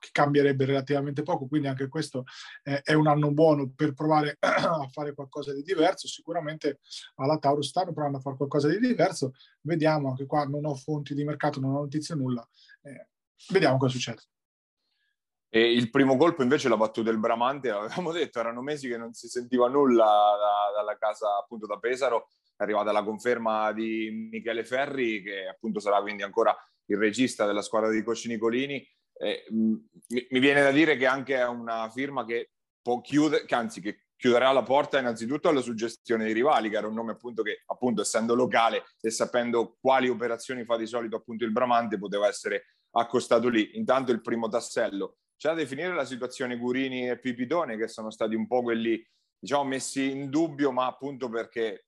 [0.00, 2.24] che, cambierebbe relativamente poco, quindi anche questo
[2.64, 6.08] eh, è un anno buono per provare a fare qualcosa di diverso.
[6.08, 6.80] Sicuramente
[7.16, 11.14] alla Taurus stanno provando a fare qualcosa di diverso, vediamo anche qua, non ho fonti
[11.14, 12.46] di mercato, non ho notizie, nulla,
[12.82, 13.08] eh,
[13.50, 14.22] vediamo cosa succede.
[15.52, 19.12] E il primo colpo invece l'ha battuto il Bramante, avevamo detto, erano mesi che non
[19.12, 24.64] si sentiva nulla da, dalla casa appunto da Pesaro, è arrivata la conferma di Michele
[24.64, 26.54] Ferri, che appunto sarà quindi ancora
[26.86, 28.86] il regista della squadra di Cosci Nicolini.
[29.22, 33.82] Eh, mi, viene da dire che anche è una firma che può chiudere, che anzi
[33.82, 37.62] che chiuderà la porta innanzitutto alla suggestione dei rivali, che era un nome appunto che
[37.66, 42.76] appunto essendo locale e sapendo quali operazioni fa di solito appunto il Bramante poteva essere
[42.92, 43.76] accostato lì.
[43.76, 45.16] Intanto il primo tassello.
[45.36, 49.06] C'è da definire la situazione Gurini e Pipitone che sono stati un po' quelli
[49.38, 51.86] diciamo, messi in dubbio, ma appunto perché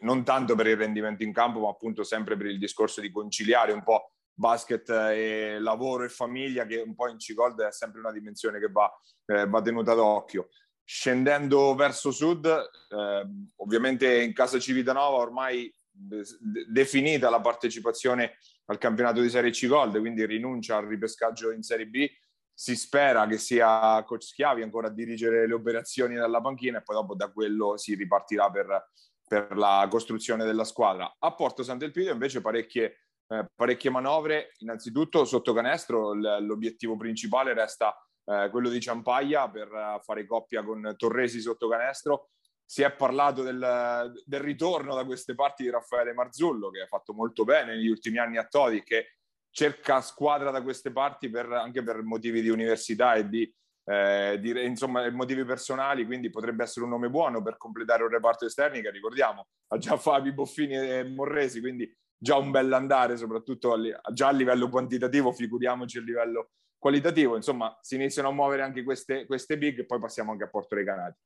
[0.00, 3.72] non tanto per il rendimento in campo, ma appunto sempre per il discorso di conciliare
[3.72, 8.10] un po' basket e lavoro e famiglia, che un po' in C-Gold è sempre una
[8.10, 8.90] dimensione che va,
[9.26, 10.48] eh, va tenuta d'occhio.
[10.82, 13.26] Scendendo verso sud, eh,
[13.56, 16.24] ovviamente in casa Civitanova ormai de-
[16.66, 18.38] definita la partecipazione
[18.70, 22.08] al campionato di Serie C Gold, quindi rinuncia al ripescaggio in Serie B,
[22.52, 26.96] si spera che sia coach Schiavi ancora a dirigere le operazioni dalla panchina e poi
[26.96, 28.90] dopo da quello si ripartirà per,
[29.26, 31.16] per la costruzione della squadra.
[31.18, 38.48] A Porto Sant'Elpidio invece parecchie, eh, parecchie manovre, innanzitutto sotto canestro l'obiettivo principale resta eh,
[38.50, 42.30] quello di Ciampaglia per fare coppia con Torresi sotto canestro.
[42.64, 47.12] Si è parlato del, del ritorno da queste parti di Raffaele Marzullo che ha fatto
[47.12, 49.16] molto bene negli ultimi anni a Todi che
[49.50, 53.52] cerca squadra da queste parti per, anche per motivi di università e di,
[53.84, 58.46] eh, di, insomma, motivi personali, quindi potrebbe essere un nome buono per completare un reparto
[58.46, 63.78] esterni che ricordiamo ha già Fabi Boffini e Morresi, quindi già un bell'andare, soprattutto a,
[64.12, 67.34] già a livello quantitativo, figuriamoci a livello qualitativo.
[67.34, 70.74] Insomma, si iniziano a muovere anche queste, queste big e poi passiamo anche a Porto
[70.74, 71.18] Recanati.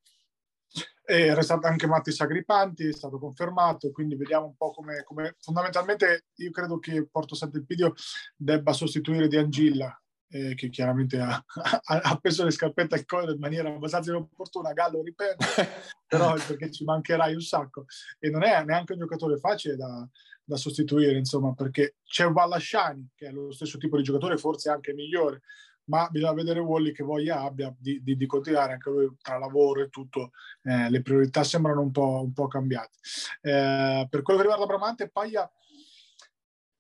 [1.07, 6.27] Era stato anche Matti Sagripanti, è stato confermato, quindi vediamo un po' come, come fondamentalmente
[6.37, 7.93] io credo che Porto Sant'Elpidio
[8.37, 9.97] debba sostituire Di Angilla,
[10.29, 11.45] eh, che chiaramente ha,
[11.85, 15.45] ha, ha, preso le scarpette al collo in maniera abbastanza inopportuna, Gallo ripeto,
[16.09, 17.85] però perché ci mancherai un sacco.
[18.19, 20.09] E non è neanche un giocatore facile da,
[20.45, 24.93] da sostituire, insomma, perché c'è Vallasciani, che è lo stesso tipo di giocatore, forse anche
[24.93, 25.43] migliore,
[25.87, 29.83] ma bisogna vedere Wally che voglia abbia di, di, di continuare anche lui tra lavoro
[29.83, 30.31] e tutto,
[30.63, 32.97] eh, le priorità sembrano un po', un po cambiate.
[33.43, 35.51] Eh, per quello che riguarda Bramante, Paglia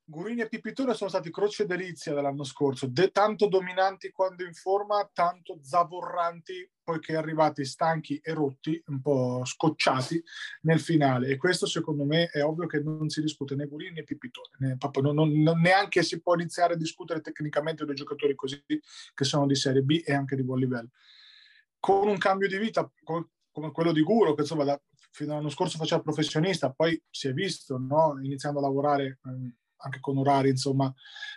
[0.07, 5.09] Gurini e Pipitone sono stati croce delizia dell'anno scorso, de- tanto dominanti quando in forma,
[5.11, 10.23] tanto zavorranti poiché arrivati stanchi e rotti, un po' scocciati
[10.62, 11.29] nel finale.
[11.29, 14.77] E questo secondo me è ovvio che non si discute né Gurini né Pipitone, né,
[15.01, 19.47] non, non, non, neanche si può iniziare a discutere tecnicamente due giocatori così che sono
[19.47, 20.90] di Serie B e anche di buon livello.
[21.81, 24.79] Con un cambio di vita come quello di Guro, che insomma da,
[25.12, 28.19] fino all'anno scorso faceva professionista, poi si è visto no?
[28.21, 29.21] iniziando a lavorare.
[29.25, 30.92] Eh, anche con orari, insomma,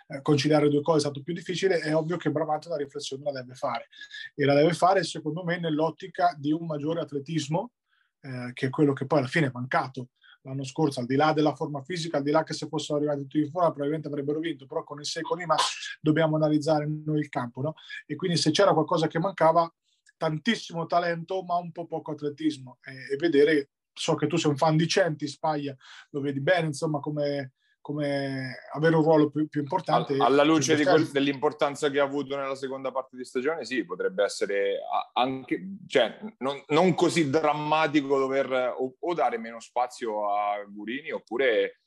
[0.08, 3.32] eh, conciliare due cose è stato più difficile, è ovvio che Bramante una riflessione la
[3.32, 3.88] deve fare.
[4.34, 7.72] E la deve fare, secondo me, nell'ottica di un maggiore atletismo,
[8.20, 10.10] eh, che è quello che poi alla fine è mancato
[10.42, 13.22] l'anno scorso, al di là della forma fisica, al di là che se fossero arrivati
[13.22, 15.56] tutti in forma probabilmente avrebbero vinto, però con il secoli ma
[16.00, 17.74] dobbiamo analizzare noi il campo, no?
[18.06, 19.70] E quindi se c'era qualcosa che mancava,
[20.16, 24.56] tantissimo talento ma un po' poco atletismo e, e vedere so che tu sei un
[24.56, 25.76] fan di Centi, Spaglia,
[26.10, 27.54] lo vedi bene, insomma, come,
[27.88, 30.14] come avere un ruolo più, più importante.
[30.18, 34.80] Alla luce quel, dell'importanza che ha avuto nella seconda parte di stagione, sì, potrebbe essere
[35.14, 41.80] anche, cioè, non, non così drammatico dover o, o, dare meno spazio a Gurini oppure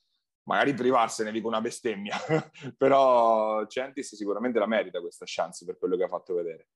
[0.47, 2.17] magari privarsene, dico una bestemmia,
[2.75, 6.69] però Centis sicuramente la merita questa chance per quello che ha fatto vedere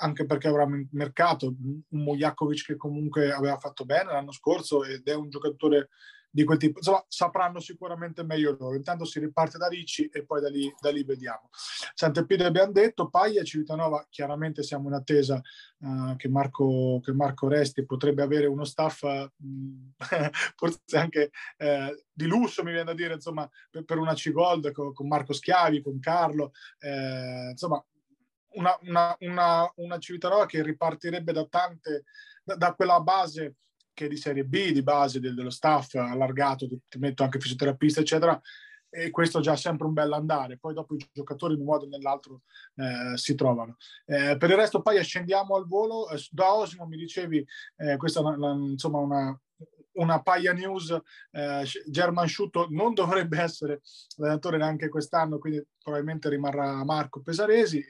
[0.00, 5.14] anche perché avrà mercato un Mojakovic che comunque aveva fatto bene l'anno scorso ed è
[5.14, 5.88] un giocatore
[6.30, 6.78] di quel tipo.
[6.78, 8.76] Insomma, sapranno sicuramente meglio loro.
[8.76, 11.48] Intanto si riparte da Ricci e poi da lì, da lì vediamo.
[11.94, 15.40] Sant'Epide abbiamo detto, Paglia, Civitanova, chiaramente siamo in attesa
[15.78, 19.28] uh, che, Marco, che, Marco, Resti potrebbe avere uno staff uh,
[20.56, 24.92] forse anche uh, di lusso, mi viene da dire, insomma, per, per una C-Gold con,
[24.92, 27.82] con, Marco Schiavi, con Carlo, eh, insomma,
[28.54, 32.04] una, una, una, una Civitanova che ripartirebbe da tante,
[32.42, 33.56] da, da quella base
[33.98, 38.40] che di serie B, di base del, dello staff allargato, ti metto anche fisioterapista, eccetera,
[38.88, 40.56] e questo già sempre un bel andare.
[40.56, 42.42] Poi dopo i giocatori in un modo o nell'altro
[42.76, 43.76] eh, si trovano.
[44.06, 46.08] Eh, per il resto poi ascendiamo al volo.
[46.10, 47.44] Eh, da Osimo mi dicevi,
[47.76, 49.40] eh, questa è una, una, insomma una,
[49.94, 50.96] una paia news,
[51.32, 53.80] eh, German Sciutto non dovrebbe essere
[54.18, 57.84] allenatore neanche quest'anno, quindi probabilmente rimarrà Marco Pesaresi.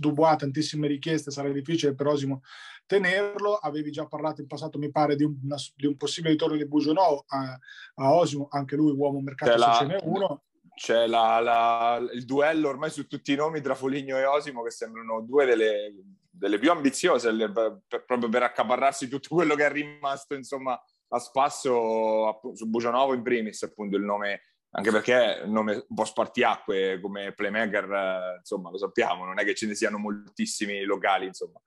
[0.00, 2.42] Dubois tantissime richieste, sarà difficile per Osimo
[2.86, 3.56] tenerlo.
[3.56, 6.66] Avevi già parlato in passato, mi pare, di un, una, di un possibile ritorno di
[6.66, 7.58] Bujonò a,
[7.96, 10.44] a, Osimo, anche lui uomo mercato se ce n'è uno.
[10.74, 14.70] C'è la, la, il duello ormai su tutti i nomi tra Foligno e Osimo che
[14.70, 15.92] sembrano due delle,
[16.30, 20.80] delle più ambiziose le, per, proprio per accaparrarsi tutto quello che è rimasto insomma
[21.12, 24.40] a spasso su Bucionovo in primis appunto il nome
[24.72, 29.38] anche perché è un nome un po' spartiacque come playmaker, eh, insomma, lo sappiamo, non
[29.38, 31.60] è che ce ne siano moltissimi locali, insomma.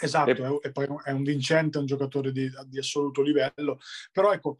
[0.00, 3.78] Esatto, e, e poi è un vincente, è un giocatore di, di assoluto livello,
[4.10, 4.58] però ecco,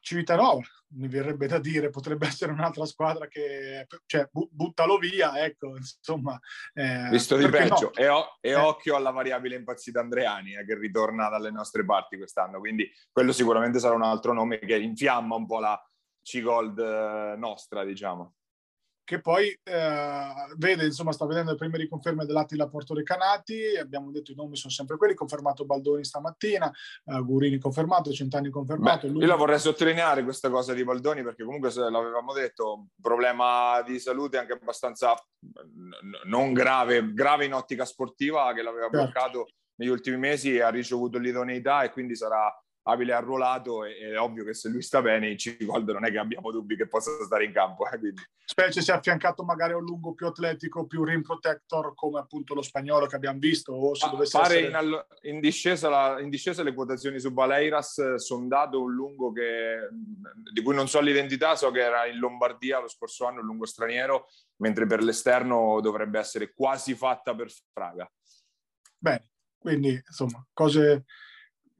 [0.00, 0.62] Civitanova,
[0.94, 6.38] mi verrebbe da dire, potrebbe essere un'altra squadra che cioè, buttalo via, ecco, insomma.
[6.72, 8.02] Eh, Visto di peggio, no?
[8.02, 8.54] e, o- e eh.
[8.54, 13.78] occhio alla variabile impazzita Andreani, eh, che ritorna dalle nostre parti quest'anno, quindi quello sicuramente
[13.78, 15.78] sarà un altro nome che infiamma un po' la,
[16.22, 18.34] C-Gold eh, nostra, diciamo.
[19.10, 24.36] Che poi eh, vede, insomma, sta vedendo le prime riconferme dell'Attila Portorecanati, abbiamo detto i
[24.36, 26.70] nomi sono sempre quelli, confermato Baldoni stamattina,
[27.06, 29.08] uh, Gurini confermato, Centani confermato.
[29.10, 33.82] Beh, io la vorrei sottolineare questa cosa di Baldoni perché comunque se l'avevamo detto, problema
[33.82, 35.16] di salute anche abbastanza
[36.26, 38.96] non grave, grave in ottica sportiva che l'aveva certo.
[38.96, 39.48] bloccato
[39.80, 42.48] negli ultimi mesi, ha ricevuto l'idoneità e quindi sarà
[42.84, 46.50] abile arruolato e è ovvio che se lui sta bene C-Gold non è che abbiamo
[46.50, 47.88] dubbi che possa stare in campo.
[47.88, 47.98] Eh.
[48.44, 52.62] Specie se affiancato magari a un lungo più atletico, più rim protector come appunto lo
[52.62, 53.72] spagnolo che abbiamo visto.
[53.72, 54.68] O se dovesse pare essere...
[54.68, 59.30] in, all- in, discesa la, in, discesa le quotazioni su Baleiras sono dato un lungo
[59.30, 59.88] che,
[60.52, 63.66] di cui non so l'identità, so che era in Lombardia lo scorso anno, un lungo
[63.66, 68.10] straniero, mentre per l'esterno dovrebbe essere quasi fatta per Fraga.
[68.98, 71.04] Bene, quindi insomma, cose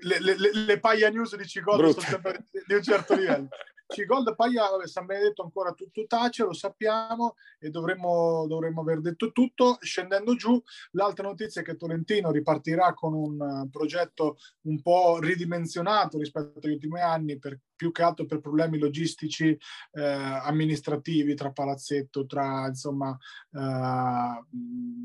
[0.02, 3.48] le, le, le paia news di Cigold sono sempre di un certo livello.
[3.90, 9.32] Cigold Paia, vabbè, San Benedetto ancora tutto tace, lo sappiamo e dovremmo, dovremmo, aver detto
[9.32, 9.78] tutto.
[9.80, 10.60] Scendendo giù,
[10.92, 17.00] l'altra notizia è che Tolentino ripartirà con un progetto un po' ridimensionato rispetto agli ultimi
[17.00, 19.58] anni per più che altro per problemi logistici
[19.92, 23.16] eh, amministrativi tra palazzetto, tra insomma
[23.52, 24.44] eh,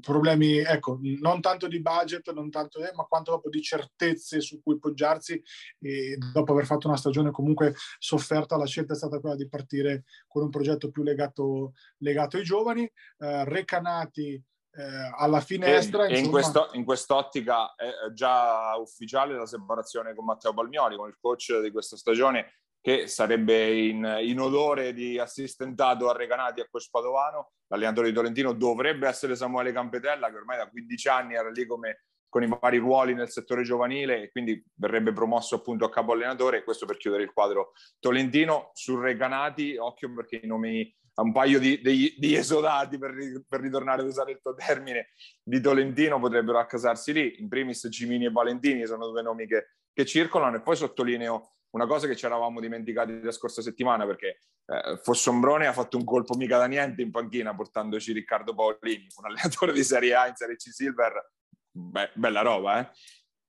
[0.02, 4.62] problemi, ecco, non tanto di budget, non tanto, eh, ma quanto proprio di certezze su
[4.62, 5.42] cui poggiarsi
[5.80, 10.04] e dopo aver fatto una stagione comunque sofferta, la scelta è stata quella di partire
[10.28, 12.84] con un progetto più legato, legato ai giovani.
[12.84, 14.44] Eh, Recanati
[14.78, 16.06] eh, alla finestra.
[16.06, 21.18] E, in, questo, in, quest'ottica è già ufficiale la separazione con Matteo Palmioli, con il
[21.20, 26.90] coach di questa stagione che sarebbe in, in, odore di assistentato a Recanati a Coach
[26.92, 27.54] Padovano.
[27.70, 32.04] L'allenatore di Tolentino dovrebbe essere Samuele Campetella, che ormai da 15 anni era lì come,
[32.30, 36.64] con i vari ruoli nel settore giovanile e quindi verrebbe promosso appunto a capo allenatore.
[36.64, 38.70] Questo per chiudere il quadro tolentino.
[38.74, 43.16] Su Recanati, occhio perché i nomi un paio di, di, di esodati, per,
[43.48, 45.08] per, ritornare ad usare il tuo termine,
[45.42, 47.42] di Tolentino potrebbero accasarsi lì.
[47.42, 51.88] In primis Cimini e Valentini sono due nomi che, che circolano e poi sottolineo una
[51.88, 56.36] cosa che ci eravamo dimenticati la scorsa settimana perché eh, Fossombrone ha fatto un colpo
[56.36, 60.56] mica da niente in panchina portandoci Riccardo Paolini, un allenatore di Serie A in Serie
[60.56, 61.32] C Silver,
[61.78, 62.90] Beh, bella roba, eh?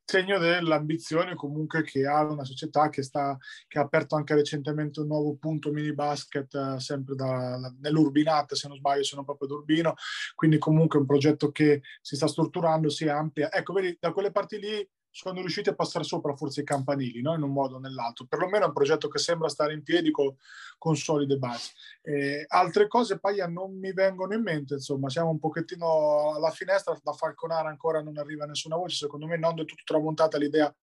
[0.09, 5.09] segno dell'ambizione comunque che ha una società che, sta, che ha aperto anche recentemente un
[5.09, 9.95] nuovo punto mini basket eh, sempre da, nell'Urbinata se non sbaglio sono proprio d'Urbino
[10.37, 13.53] quindi comunque un progetto che si sta strutturando si amplia.
[13.53, 17.33] Ecco vedi da quelle parti lì sono riusciti a passare sopra forse i campanili, no?
[17.33, 18.27] in un modo o nell'altro.
[18.27, 20.37] Perlomeno è un progetto che sembra stare in piedi con,
[20.77, 21.73] con solide basi.
[22.03, 26.99] Eh, altre cose, Paglia, non mi vengono in mente, insomma, siamo un pochettino alla finestra,
[27.03, 30.75] da Falconara ancora non arriva nessuna voce, secondo me non del tutto tramontata l'idea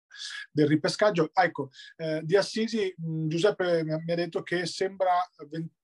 [0.51, 1.31] del ripescaggio.
[1.35, 5.13] ecco, eh, di Assisi, mh, Giuseppe mi ha detto che sembra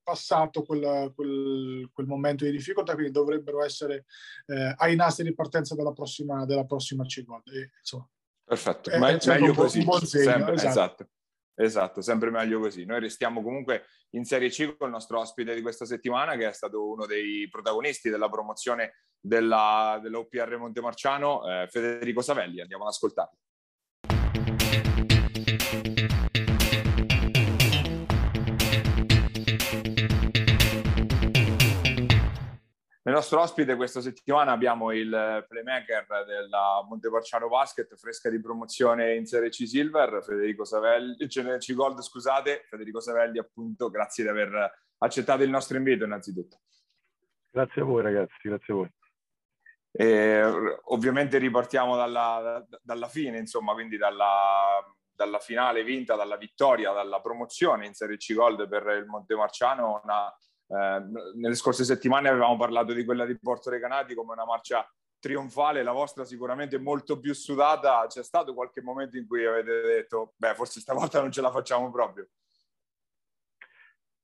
[0.01, 4.05] passato quel, quel, quel, momento di difficoltà, quindi dovrebbero essere
[4.47, 7.43] eh, ai nastri di partenza della prossima, della prossima C-Gold.
[7.79, 8.09] insomma,
[8.49, 9.85] Perfetto, eh, Ma, meglio così.
[10.05, 10.69] Sempre, esatto.
[10.69, 11.09] esatto.
[11.53, 12.83] Esatto, sempre meglio così.
[12.83, 16.53] Noi restiamo comunque in Serie C con il nostro ospite di questa settimana, che è
[16.53, 22.61] stato uno dei protagonisti della promozione della, dell'OPR Montemarciano, eh, Federico Savelli.
[22.61, 23.37] Andiamo ad ascoltarlo.
[33.09, 39.25] Nel nostro ospite questa settimana abbiamo il playmaker della Monteporciano Basket, fresca di promozione in
[39.25, 45.41] Serie C Silver, Federico Savelli, C Gold, scusate, Federico Savelli appunto, grazie di aver accettato
[45.41, 46.59] il nostro invito innanzitutto.
[47.49, 48.91] Grazie a voi ragazzi, grazie a voi.
[49.91, 50.43] E,
[50.89, 54.85] ovviamente ripartiamo dalla, dalla, fine, insomma, quindi dalla,
[55.15, 60.31] dalla, finale vinta, dalla vittoria, dalla promozione in Serie C Gold per il Montemarciano, una
[60.69, 61.03] eh,
[61.35, 64.87] nelle scorse settimane avevamo parlato di quella di Porto Recanati come una marcia
[65.19, 68.05] trionfale, la vostra sicuramente molto più sudata.
[68.07, 71.89] C'è stato qualche momento in cui avete detto, beh, forse stavolta non ce la facciamo
[71.91, 72.27] proprio?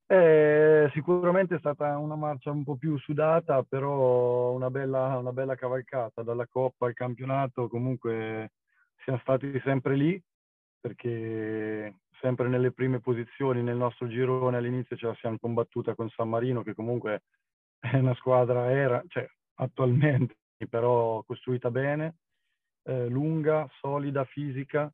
[0.07, 5.55] Eh, sicuramente è stata una marcia un po' più sudata, però una bella, una bella
[5.55, 7.67] cavalcata dalla Coppa al campionato.
[7.67, 8.51] Comunque
[9.03, 10.23] siamo stati sempre lì
[10.79, 16.30] perché sempre nelle prime posizioni nel nostro girone all'inizio ce la siamo combattuta con San
[16.30, 17.24] Marino che comunque
[17.80, 20.36] è una squadra era, cioè attualmente
[20.70, 22.16] però costruita bene,
[22.84, 24.91] eh, lunga, solida, fisica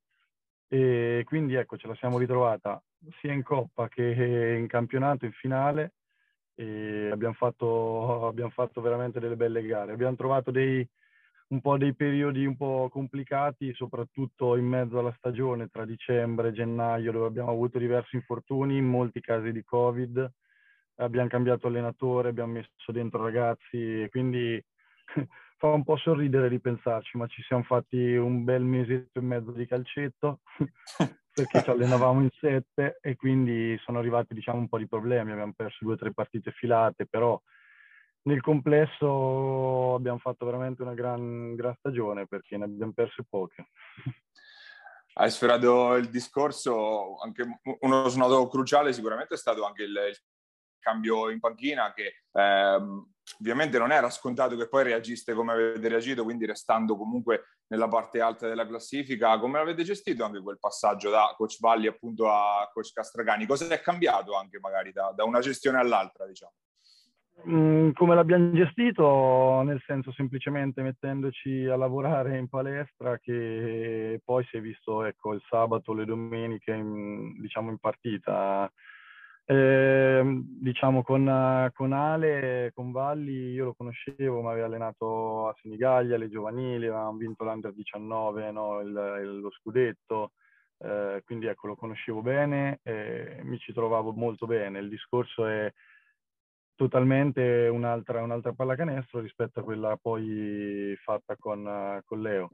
[0.67, 2.81] e quindi ecco ce la siamo ritrovata
[3.19, 4.03] sia in Coppa che
[4.57, 5.93] in campionato, in finale
[6.55, 9.93] e abbiamo fatto, abbiamo fatto veramente delle belle gare.
[9.93, 10.87] Abbiamo trovato dei,
[11.51, 16.53] un po' dei periodi un po' complicati, soprattutto in mezzo alla stagione, tra dicembre e
[16.53, 20.31] gennaio, dove abbiamo avuto diversi infortuni, in molti casi di Covid.
[20.95, 24.63] Abbiamo cambiato allenatore, abbiamo messo dentro ragazzi e quindi
[25.57, 29.65] fa un po' sorridere ripensarci, ma ci siamo fatti un bel mesetto e mezzo di
[29.67, 30.39] calcetto
[31.33, 35.53] perché ci allenavamo in sette e quindi sono arrivati diciamo un po' di problemi, abbiamo
[35.53, 37.39] perso due o tre partite filate, però
[38.23, 43.69] nel complesso abbiamo fatto veramente una gran, gran stagione perché ne abbiamo perse poche.
[45.13, 47.43] Hai sferato il discorso, anche
[47.81, 50.17] uno snodo cruciale sicuramente è stato anche il, il
[50.79, 56.23] cambio in panchina che ehm, ovviamente non era scontato che poi reagiste come avete reagito,
[56.23, 59.37] quindi restando comunque nella parte alta della classifica.
[59.37, 63.45] Come avete gestito anche quel passaggio da coach Valli appunto a coach Castragani?
[63.45, 66.53] Cosa è cambiato anche magari da, da una gestione all'altra, diciamo?
[67.47, 69.61] Mm, come l'abbiamo gestito?
[69.63, 75.41] Nel senso semplicemente mettendoci a lavorare in palestra che poi si è visto ecco, il
[75.49, 78.71] sabato, le domeniche in, diciamo in partita.
[79.43, 80.21] Eh,
[80.61, 86.29] diciamo con, con, Ale, con Valli, io lo conoscevo, mi aveva allenato a Senigallia, le
[86.29, 88.79] giovanili, avevamo vinto l'Under 19, no?
[88.81, 88.87] il,
[89.21, 90.31] il, lo scudetto,
[90.77, 94.79] eh, quindi ecco lo conoscevo bene, e mi ci trovavo molto bene.
[94.79, 95.69] Il discorso è
[96.75, 102.51] totalmente un'altra, un'altra pallacanestro rispetto a quella poi fatta con, con Leo.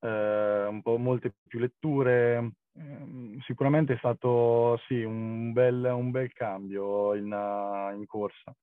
[0.00, 6.32] Eh, un po' molte più letture, eh, sicuramente è stato sì, un, bel, un bel
[6.32, 7.24] cambio in,
[7.96, 8.54] in, corsa.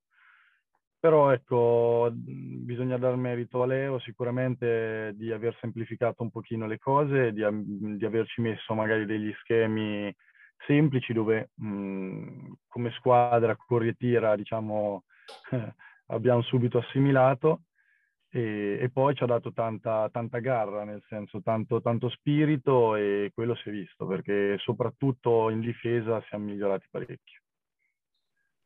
[1.00, 7.34] Però ecco, bisogna dar merito a Leo sicuramente di aver semplificato un pochino le cose,
[7.34, 7.44] di,
[7.98, 10.16] di averci messo magari degli schemi
[10.66, 15.04] semplici dove mh, come squadra corri e tira, diciamo,
[16.08, 17.64] abbiamo subito assimilato
[18.30, 23.32] e, e, poi ci ha dato tanta, tanta garra, nel senso tanto, tanto, spirito e
[23.32, 27.42] quello si è visto perché soprattutto in difesa siamo migliorati parecchio.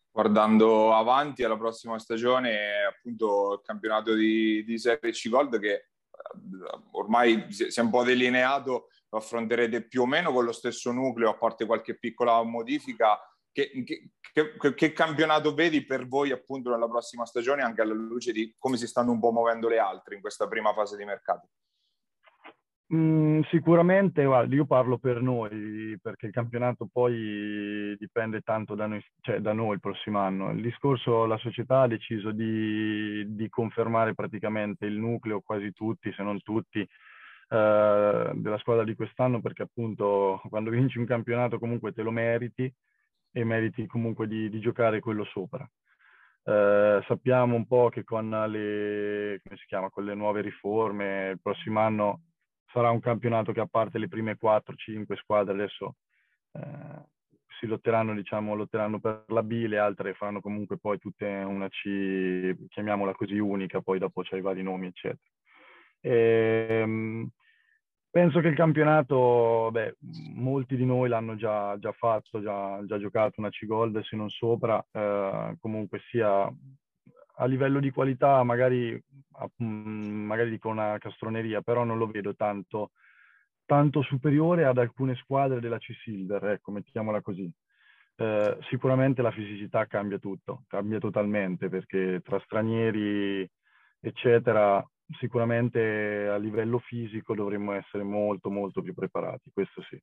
[0.10, 5.86] Guardando avanti alla prossima stagione, appunto il campionato di, di Serie C Gold che eh,
[6.92, 11.30] ormai si è un po' delineato, lo affronterete più o meno con lo stesso nucleo,
[11.30, 13.20] a parte qualche piccola modifica
[13.52, 14.12] che, che,
[14.60, 18.78] che, che, campionato vedi per voi appunto nella prossima stagione, anche alla luce di come
[18.78, 21.48] si stanno un po' muovendo le altre in questa prima fase di mercato?
[22.94, 29.04] Mm, sicuramente, guarda, io parlo per noi, perché il campionato poi dipende tanto da noi,
[29.20, 30.52] cioè da noi il prossimo anno.
[30.52, 36.24] Il discorso, la società ha deciso di, di confermare praticamente il nucleo, quasi tutti, se
[36.24, 36.88] non tutti,
[37.50, 42.72] eh, della squadra di quest'anno, perché appunto quando vinci un campionato comunque te lo meriti
[43.32, 45.70] e meriti comunque di, di giocare quello sopra.
[46.44, 52.22] Eh, sappiamo un po' che con le, chiama, con le, nuove riforme il prossimo anno
[52.72, 55.96] sarà un campionato che a parte le prime 4-5 squadre adesso
[56.54, 57.06] eh,
[57.60, 62.56] si lotteranno, diciamo, lotteranno per la B, le altre faranno comunque poi tutte una C,
[62.70, 65.30] chiamiamola così, unica, poi dopo c'è i vari nomi, eccetera.
[66.02, 67.30] E, ehm,
[68.18, 69.98] Penso che il campionato, beh,
[70.34, 74.84] molti di noi l'hanno già, già fatto, già, già, giocato una C-Gold, se non sopra,
[74.92, 76.52] eh, comunque sia
[77.40, 79.00] a livello di qualità, magari,
[79.58, 82.90] magari dico una castroneria, però non lo vedo tanto,
[83.66, 87.48] tanto superiore ad alcune squadre della C-Silver, ecco, mettiamola così.
[88.16, 93.48] Eh, sicuramente la fisicità cambia tutto, cambia totalmente, perché tra stranieri,
[94.00, 94.84] eccetera,
[95.20, 100.02] sicuramente a livello fisico dovremmo essere molto molto più preparati, questo sì.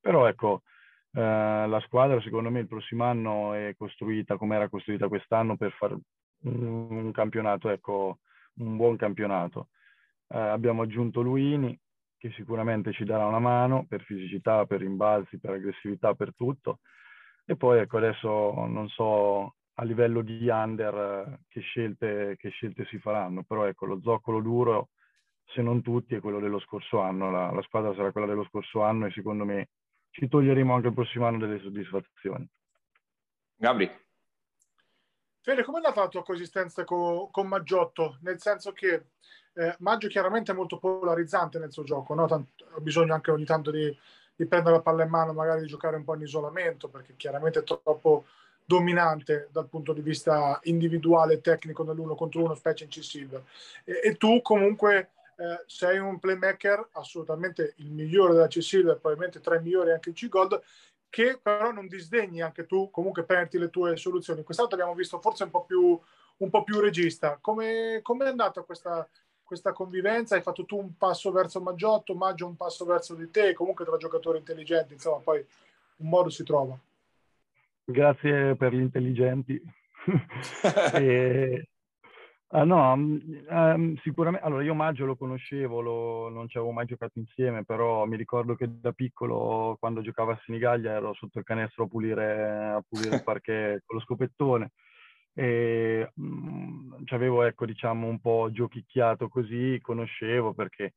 [0.00, 0.62] Però ecco,
[1.12, 5.72] eh, la squadra secondo me il prossimo anno è costruita come era costruita quest'anno per
[5.72, 5.94] fare
[6.42, 8.18] un, un, campionato, ecco,
[8.58, 9.68] un buon campionato.
[10.28, 11.78] Eh, abbiamo aggiunto Luini
[12.18, 16.80] che sicuramente ci darà una mano per fisicità, per rimbalzi, per aggressività, per tutto.
[17.44, 22.86] E poi ecco adesso non so a livello di under eh, che scelte, che scelte
[22.86, 24.90] si faranno, però ecco lo zoccolo duro,
[25.44, 28.82] se non tutti, è quello dello scorso anno, la, la squadra sarà quella dello scorso
[28.82, 29.68] anno e secondo me
[30.10, 32.48] ci toglieremo anche il prossimo anno delle soddisfazioni.
[33.54, 33.90] Gabri.
[35.40, 38.18] Fede, com'è andata la tua coesistenza con, con Maggiotto?
[38.22, 39.10] Nel senso che
[39.52, 42.26] eh, Maggio chiaramente è molto polarizzante nel suo gioco, no?
[42.26, 43.96] Tant- ha bisogno anche ogni tanto di,
[44.34, 47.60] di prendere la palla in mano, magari di giocare un po' in isolamento, perché chiaramente
[47.60, 48.26] è troppo
[48.66, 53.44] dominante dal punto di vista individuale e tecnico nell'uno contro uno, specie in C-Silver.
[53.84, 59.56] E, e, tu comunque eh, sei un playmaker assolutamente il migliore della C-Silver, probabilmente tra
[59.56, 60.60] i migliori anche in C-Gold,
[61.08, 64.42] che però non disdegni anche tu comunque prenderti le tue soluzioni.
[64.42, 65.98] Quest'altro abbiamo visto forse un po' più,
[66.38, 67.38] un po più regista.
[67.40, 69.08] Come è andata questa,
[69.44, 70.34] questa convivenza?
[70.34, 73.96] Hai fatto tu un passo verso Maggiotto, Maggio un passo verso di te, comunque tra
[73.96, 75.46] giocatori intelligenti, insomma poi
[75.98, 76.76] un modo si trova.
[77.88, 79.62] Grazie per gli intelligenti.
[80.94, 81.68] e,
[82.48, 84.44] ah, no, um, sicuramente.
[84.44, 88.56] Allora, io Maggio lo conoscevo, lo, non ci avevo mai giocato insieme, però mi ricordo
[88.56, 93.16] che da piccolo, quando giocavo a Sinigaglia, ero sotto il canestro a pulire, a pulire
[93.16, 94.72] il parquet con lo scopettone.
[95.32, 100.94] E um, ci avevo, ecco, diciamo, un po' giochicchiato così, conoscevo perché,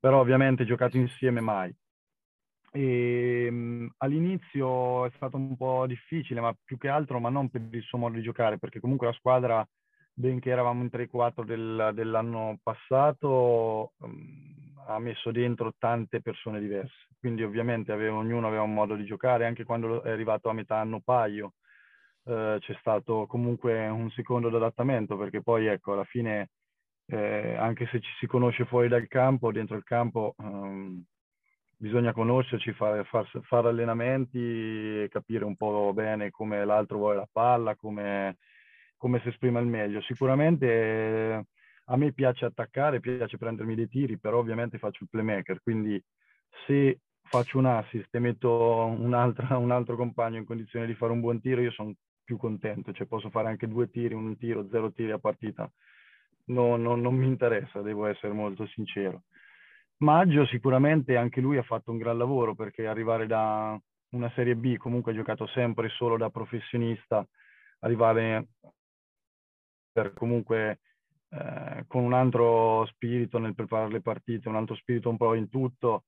[0.00, 1.72] però ovviamente giocato insieme mai.
[2.76, 7.62] E, um, all'inizio è stato un po' difficile, ma più che altro, ma non per
[7.70, 9.66] il suo modo di giocare, perché comunque la squadra,
[10.12, 17.08] benché eravamo in 3-4 del, dell'anno passato, um, ha messo dentro tante persone diverse.
[17.18, 20.76] Quindi ovviamente aveva, ognuno aveva un modo di giocare, anche quando è arrivato a metà
[20.78, 21.54] anno paio
[22.24, 26.50] eh, c'è stato comunque un secondo d'adattamento, perché poi ecco, alla fine,
[27.06, 30.34] eh, anche se ci si conosce fuori dal campo, dentro il campo...
[30.38, 31.04] Um,
[31.76, 37.76] bisogna conoscerci, fare, far, fare allenamenti capire un po' bene come l'altro vuole la palla,
[37.76, 38.38] come,
[38.96, 40.00] come si esprime al meglio.
[40.02, 41.44] Sicuramente eh,
[41.86, 46.02] a me piace attaccare, piace prendermi dei tiri, però ovviamente faccio il playmaker, quindi
[46.66, 48.50] se faccio un assist e metto
[48.86, 52.36] un altro, un altro compagno in condizione di fare un buon tiro, io sono più
[52.36, 55.70] contento, cioè posso fare anche due tiri, un tiro, zero tiri a partita.
[56.46, 59.24] No, no, non mi interessa, devo essere molto sincero.
[59.98, 63.78] Maggio sicuramente anche lui ha fatto un gran lavoro perché arrivare da
[64.10, 67.26] una Serie B, comunque ha giocato sempre solo da professionista,
[67.80, 68.48] arrivare
[69.92, 70.80] per comunque
[71.30, 75.48] eh, con un altro spirito nel preparare le partite, un altro spirito un po' in
[75.48, 76.04] tutto,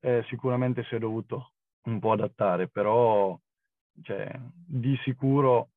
[0.00, 1.52] eh, sicuramente si è dovuto
[1.84, 3.38] un po' adattare, però
[4.02, 5.70] cioè, di sicuro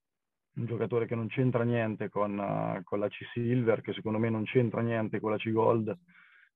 [0.55, 4.45] un giocatore che non c'entra niente con, uh, con la C-Silver, che secondo me non
[4.45, 5.97] c'entra niente con la C-Gold,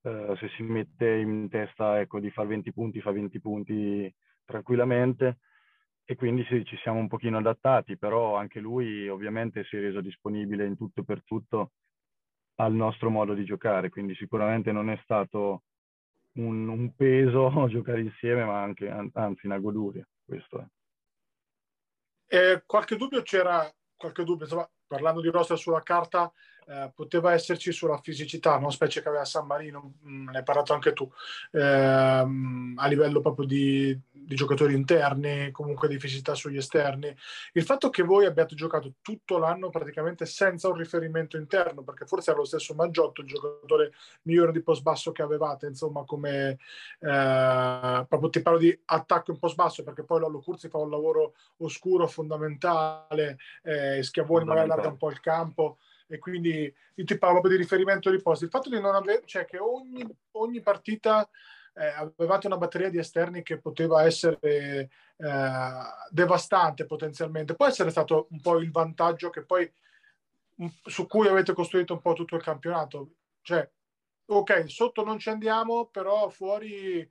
[0.02, 5.40] uh, se si mette in testa ecco, di fare 20 punti, fa 20 punti tranquillamente
[6.04, 10.02] e quindi sì, ci siamo un pochino adattati, però anche lui ovviamente si è reso
[10.02, 11.74] disponibile in tutto e per tutto
[12.56, 15.64] al nostro modo di giocare, quindi sicuramente non è stato
[16.34, 20.08] un, un peso giocare insieme, ma anche, anzi, una goduria.
[20.26, 22.36] Questo è.
[22.36, 26.32] Eh, qualche dubbio c'era, qualche dubbio, insomma, parlando di roster sulla carta,
[26.68, 28.72] eh, poteva esserci sulla fisicità, no?
[28.72, 31.10] specie che aveva San Marino, mh, mm, ne hai parlato anche tu,
[31.52, 33.98] ehm, a livello proprio di,
[34.30, 37.16] di, giocatori interni, comunque di fisicità sugli esterni.
[37.54, 42.30] Il fatto che voi abbiate giocato tutto l'anno praticamente senza un riferimento interno, perché forse
[42.30, 43.92] era lo stesso Maggiotto, il giocatore
[44.24, 46.58] migliore di post basso che avevate, insomma, come
[47.00, 50.92] eh, proprio ti parlo di attacco in post basso, perché poi Lollo Curzi fa un
[50.92, 55.78] lavoro oscuro, fondamentale, eh, Schiavoni magari allarga un po' il campo
[56.12, 58.46] e quindi io ti parlo proprio di riferimento di posti.
[58.46, 61.28] Il fatto di non avere, cioè che ogni, ogni partita
[61.80, 65.72] eh, avevate una batteria di esterni che poteva essere eh,
[66.10, 69.72] devastante potenzialmente, può essere stato un po' il vantaggio che poi
[70.84, 73.12] su cui avete costruito un po' tutto il campionato.
[73.42, 73.68] Cioè,
[74.26, 77.10] ok, sotto non ci andiamo, però fuori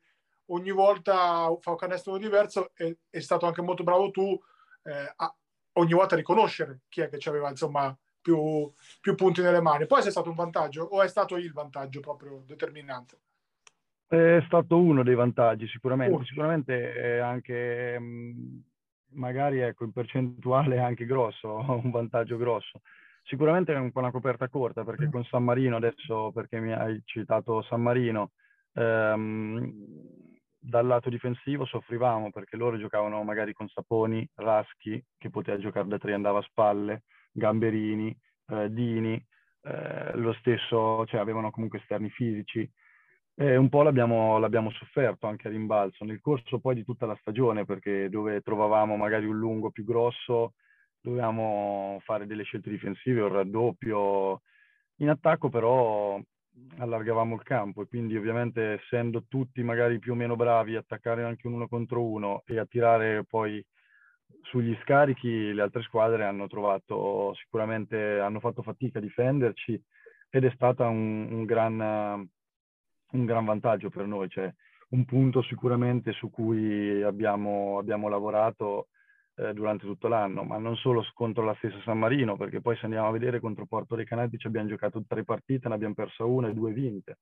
[0.51, 4.39] ogni volta fa un canestro diverso e è stato anche molto bravo tu
[4.85, 5.35] eh, a
[5.75, 9.87] ogni volta riconoscere chi è che ci aveva insomma più, più punti nelle mani.
[9.89, 13.19] Se è stato un vantaggio o è stato il vantaggio proprio determinante?
[14.09, 16.25] È stato uno dei vantaggi sicuramente, uh.
[16.25, 17.99] sicuramente è anche
[19.11, 22.81] magari ecco in percentuale anche grosso, un vantaggio grosso.
[23.23, 25.11] Sicuramente è un po' una coperta corta perché mm.
[25.11, 28.31] con San Marino adesso, perché mi hai citato San Marino,
[28.73, 29.71] ehm,
[30.59, 35.99] dal lato difensivo soffrivamo perché loro giocavano magari con Saponi, Raschi, che poteva giocare da
[35.99, 38.17] tre, andava a spalle, Gamberini,
[38.49, 39.23] eh, Dini,
[39.63, 42.71] eh, lo stesso, cioè avevano comunque esterni fisici.
[43.41, 47.17] E un po' l'abbiamo, l'abbiamo sofferto anche a rimbalzo nel corso poi di tutta la
[47.21, 50.55] stagione, perché dove trovavamo magari un lungo più grosso,
[51.01, 54.43] dovevamo fare delle scelte difensive, un raddoppio.
[54.97, 56.21] In attacco però
[56.79, 61.23] allargavamo il campo e quindi ovviamente essendo tutti magari più o meno bravi a attaccare
[61.23, 63.65] anche un uno contro uno e a tirare poi
[64.43, 69.81] sugli scarichi le altre squadre hanno trovato sicuramente, hanno fatto fatica a difenderci
[70.31, 72.29] ed è stato un, un, gran,
[73.13, 74.53] un gran vantaggio per noi, cioè
[74.91, 78.89] un punto sicuramente su cui abbiamo, abbiamo lavorato
[79.37, 82.85] eh, durante tutto l'anno, ma non solo contro la stessa San Marino, perché poi se
[82.85, 86.49] andiamo a vedere contro Porto dei Canati abbiamo giocato tre partite, ne abbiamo persa una
[86.49, 87.19] e due vinte,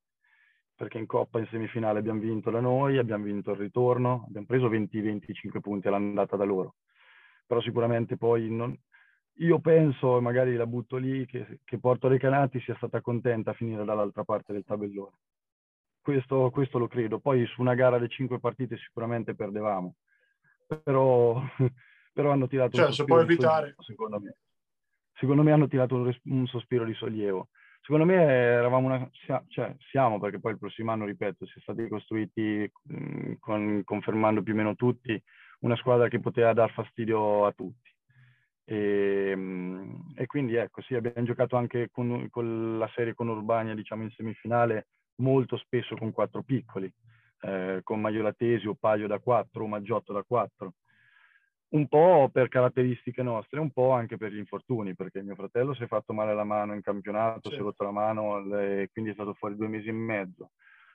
[0.74, 4.68] perché in Coppa in semifinale abbiamo vinto da noi, abbiamo vinto il ritorno, abbiamo preso
[4.68, 6.74] 20-25 punti all'andata da loro
[7.46, 8.76] però sicuramente poi non...
[9.38, 13.84] io penso, magari la butto lì, che, che Porto Recanati sia stata contenta a finire
[13.84, 15.16] dall'altra parte del tabellone.
[16.06, 17.18] Questo, questo lo credo.
[17.18, 19.96] Poi su una gara di cinque partite sicuramente perdevamo,
[20.84, 21.42] però,
[22.14, 23.58] però hanno tirato cioè, un sospiro di evitare.
[23.58, 24.36] sollievo, secondo me.
[25.14, 27.48] Secondo me hanno tirato un, un sospiro di sollievo
[27.80, 29.10] secondo me eravamo una,
[29.48, 34.44] cioè, siamo perché poi il prossimo anno, ripeto, si è stati costruiti mh, con, confermando
[34.44, 35.20] più o meno tutti
[35.60, 37.90] una squadra che poteva dar fastidio a tutti.
[38.64, 43.74] E, ehm, e quindi ecco, sì, abbiamo giocato anche con, con, la serie con Urbania,
[43.74, 44.86] diciamo in semifinale,
[45.16, 46.92] molto spesso con quattro piccoli,
[47.42, 50.74] eh, con Maiolatesi o Paio da quattro o Maggiotto da quattro.
[51.68, 55.82] Un po' per caratteristiche nostre, un po' anche per gli infortuni, perché mio fratello si
[55.82, 57.56] è fatto male alla mano in campionato, sì.
[57.56, 60.50] si è rotto la mano e quindi è stato fuori due mesi e mezzo.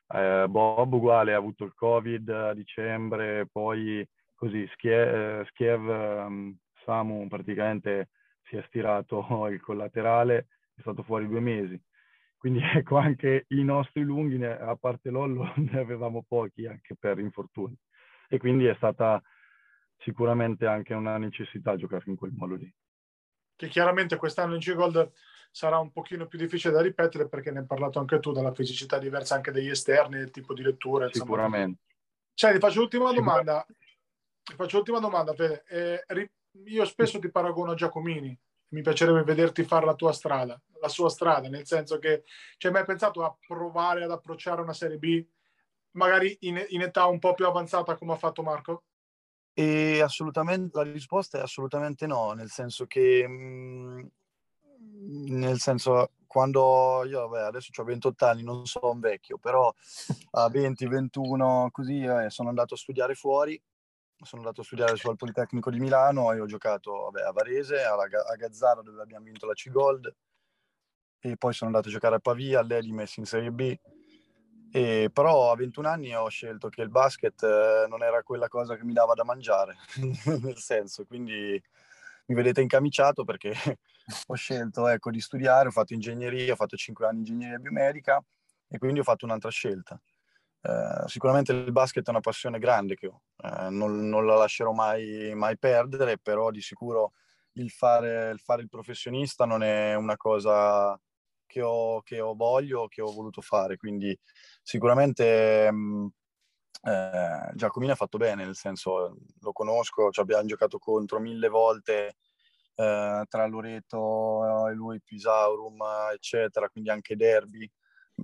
[0.07, 7.27] Eh, Bob uguale ha avuto il Covid a dicembre, poi così Schiev, Schiev um, Samu
[7.27, 8.09] praticamente
[8.43, 11.79] si è stirato il collaterale, è stato fuori due mesi.
[12.41, 17.77] Quindi ecco, anche i nostri lunghi, a parte Lollo, ne avevamo pochi anche per infortuni.
[18.27, 19.21] E quindi è stata
[19.99, 22.73] sicuramente anche una necessità giocare in quel modo lì.
[23.55, 25.11] Che chiaramente quest'anno in G-Gold
[25.51, 28.97] sarà un pochino più difficile da ripetere perché ne hai parlato anche tu della fisicità
[28.97, 31.11] diversa anche degli esterni, del tipo di lettura.
[31.11, 31.83] Sicuramente.
[32.33, 33.63] Cioè, ti faccio l'ultima domanda.
[33.67, 35.63] Ti faccio l'ultima domanda, Fede.
[35.67, 36.31] Eh,
[36.65, 38.35] io spesso ti paragono a Giacomini.
[38.71, 42.23] Mi piacerebbe vederti fare la tua strada, la sua strada, nel senso che
[42.57, 45.25] ci hai mai pensato a provare ad approcciare una Serie B,
[45.91, 48.83] magari in, in età un po' più avanzata come ha fatto Marco?
[49.53, 54.11] E assolutamente, la risposta è assolutamente no, nel senso che, mh,
[55.27, 59.73] nel senso, quando io, vabbè, adesso ho 28 anni, non sono un vecchio, però
[60.31, 63.61] a 20, 21, così, eh, sono andato a studiare fuori
[64.23, 68.03] sono andato a studiare sul Politecnico di Milano e ho giocato vabbè, a Varese, alla,
[68.03, 70.15] a Gazzara dove abbiamo vinto la C-Gold
[71.23, 73.77] e poi sono andato a giocare a Pavia, all'Edimes in Serie B.
[74.73, 78.75] E, però a 21 anni ho scelto che il basket eh, non era quella cosa
[78.75, 79.75] che mi dava da mangiare,
[80.41, 81.61] nel senso, quindi
[82.25, 83.53] mi vedete incamiciato perché
[84.27, 88.23] ho scelto ecco, di studiare, ho fatto ingegneria, ho fatto 5 anni di ingegneria biomedica
[88.67, 90.01] e quindi ho fatto un'altra scelta.
[90.63, 94.71] Eh, sicuramente il basket è una passione grande che ho, eh, non, non, la lascerò
[94.71, 97.13] mai, mai, perdere, però di sicuro
[97.53, 100.99] il fare, il fare, il professionista non è una cosa
[101.47, 104.17] che ho, che ho voglio, che ho voluto fare, quindi
[104.61, 106.07] sicuramente mh, mm,
[106.83, 112.17] eh, Giacomino ha fatto bene, nel senso lo conosco, ci abbiamo giocato contro mille volte
[112.75, 115.81] eh, tra Loreto e lui, Pisaurum,
[116.13, 117.69] eccetera, quindi anche derby,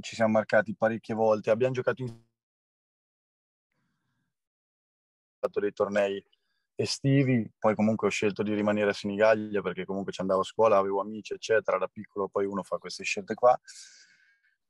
[0.01, 2.25] ci siamo marcati parecchie volte, abbiamo giocato in
[5.47, 6.23] fatto dei tornei
[6.75, 10.77] estivi, poi comunque ho scelto di rimanere a Senigallia perché comunque ci andavo a scuola,
[10.77, 13.59] avevo amici, eccetera, da piccolo poi uno fa queste scelte qua.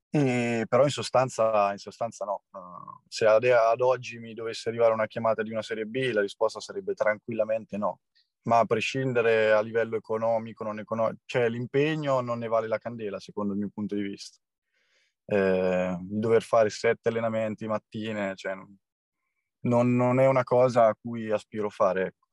[0.10, 2.44] E, però in sostanza, in sostanza no.
[2.52, 6.22] Uh, se ad, ad, oggi mi dovesse arrivare una chiamata di una Serie B, la
[6.22, 8.00] risposta sarebbe tranquillamente no.
[8.44, 13.20] Ma a prescindere a livello economico, non economico, cioè l'impegno non ne vale la candela,
[13.20, 14.38] secondo il mio punto di vista.
[15.26, 18.56] Eh, dover fare sette allenamenti mattine, cioè,
[19.68, 22.08] non, non, è una cosa a cui aspiro fare.
[22.08, 22.28] Ecco.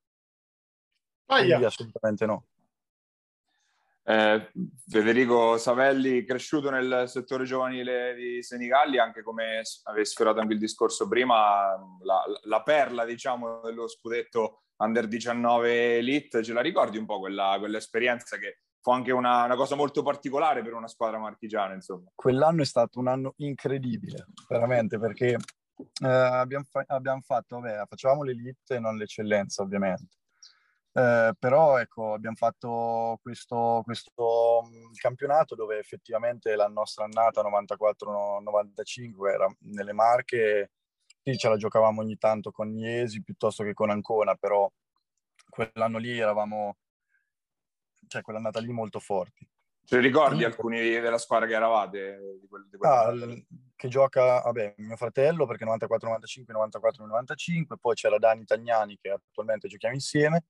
[1.27, 2.47] Quindi assolutamente no.
[4.07, 4.51] Eh,
[4.87, 11.09] Federico Savelli, cresciuto nel settore giovanile di Senigalli, anche come avevi sfiorato anche il discorso
[11.09, 17.19] prima, la, la, perla diciamo dello scudetto Under 19 Elite, ce la ricordi un po'
[17.19, 22.11] quella, quell'esperienza che fu anche una, una, cosa molto particolare per una squadra marchigiana, insomma.
[22.15, 25.39] Quell'anno è stato un anno incredibile, veramente, perché
[25.77, 30.19] eh, abbiamo, fa- abbiamo, fatto, vabbè, facevamo l'elite e non l'eccellenza ovviamente.
[30.93, 39.29] Eh, però ecco, abbiamo fatto questo, questo mm, campionato dove effettivamente la nostra annata 94-95
[39.29, 40.71] era nelle Marche,
[41.23, 44.71] sì, ce la giocavamo ogni tanto con Iesi piuttosto che con Ancona, però
[45.49, 46.77] quell'anno lì eravamo,
[48.07, 49.49] cioè quell'annata lì molto forti.
[49.87, 52.39] Ce ricordi alcuni della squadra che eravate?
[52.41, 53.13] Di quel, di ah,
[53.77, 59.95] che gioca, vabbè, mio fratello perché 94-95, 94-95, poi c'era Dani Tagnani che attualmente giochiamo
[59.95, 60.47] insieme,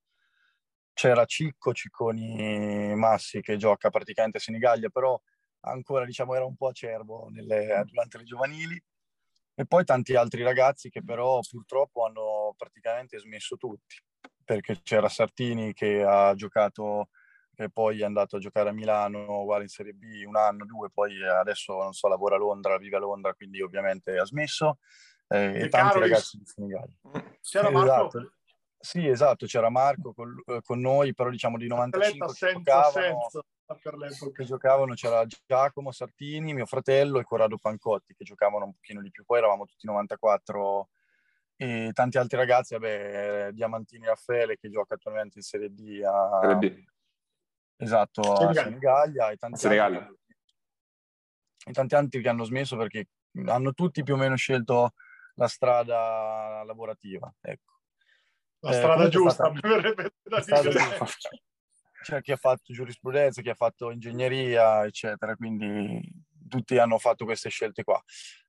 [0.93, 5.20] c'era Cicco Cicconi Massi che gioca praticamente a Senigallia, però
[5.62, 8.80] ancora diciamo era un po' acerbo nelle, durante le giovanili,
[9.57, 13.97] e poi tanti altri ragazzi che però purtroppo hanno praticamente smesso tutti,
[14.45, 17.09] perché c'era Sartini che ha giocato
[17.55, 20.91] che poi è andato a giocare a Milano, uguale in Serie B, un anno, due,
[20.93, 24.79] poi adesso, non so, lavora a Londra, vive a Londra, quindi ovviamente ha smesso.
[25.29, 26.95] Eh, e tanti ragazzi di Senigallia.
[27.41, 28.19] C'era Marco?
[28.19, 28.33] Esatto.
[28.79, 33.29] Sì, esatto, c'era Marco con, eh, con noi, però diciamo di 95 che giocavano,
[34.35, 39.11] che giocavano, c'era Giacomo Sartini, mio fratello, e Corrado Pancotti, che giocavano un pochino di
[39.11, 39.25] più.
[39.25, 40.91] Poi eravamo tutti 94
[41.57, 46.85] e tanti altri ragazzi, vabbè, Diamantini Raffaele che gioca attualmente in Serie D a, Serie.
[47.77, 49.99] Esatto, a Senigallia e tanti, Senigallia.
[50.01, 50.16] Altri,
[51.66, 53.09] e tanti altri che hanno smesso perché
[53.47, 54.93] hanno tutti più o meno scelto
[55.35, 57.33] la strada lavorativa.
[57.41, 57.72] Ecco.
[58.61, 59.53] La eh, strada giusta,
[60.22, 61.05] la strada giusta.
[62.05, 66.01] C'è chi ha fatto giurisprudenza, chi ha fatto ingegneria, eccetera, quindi
[66.47, 68.01] tutti hanno fatto queste scelte qua.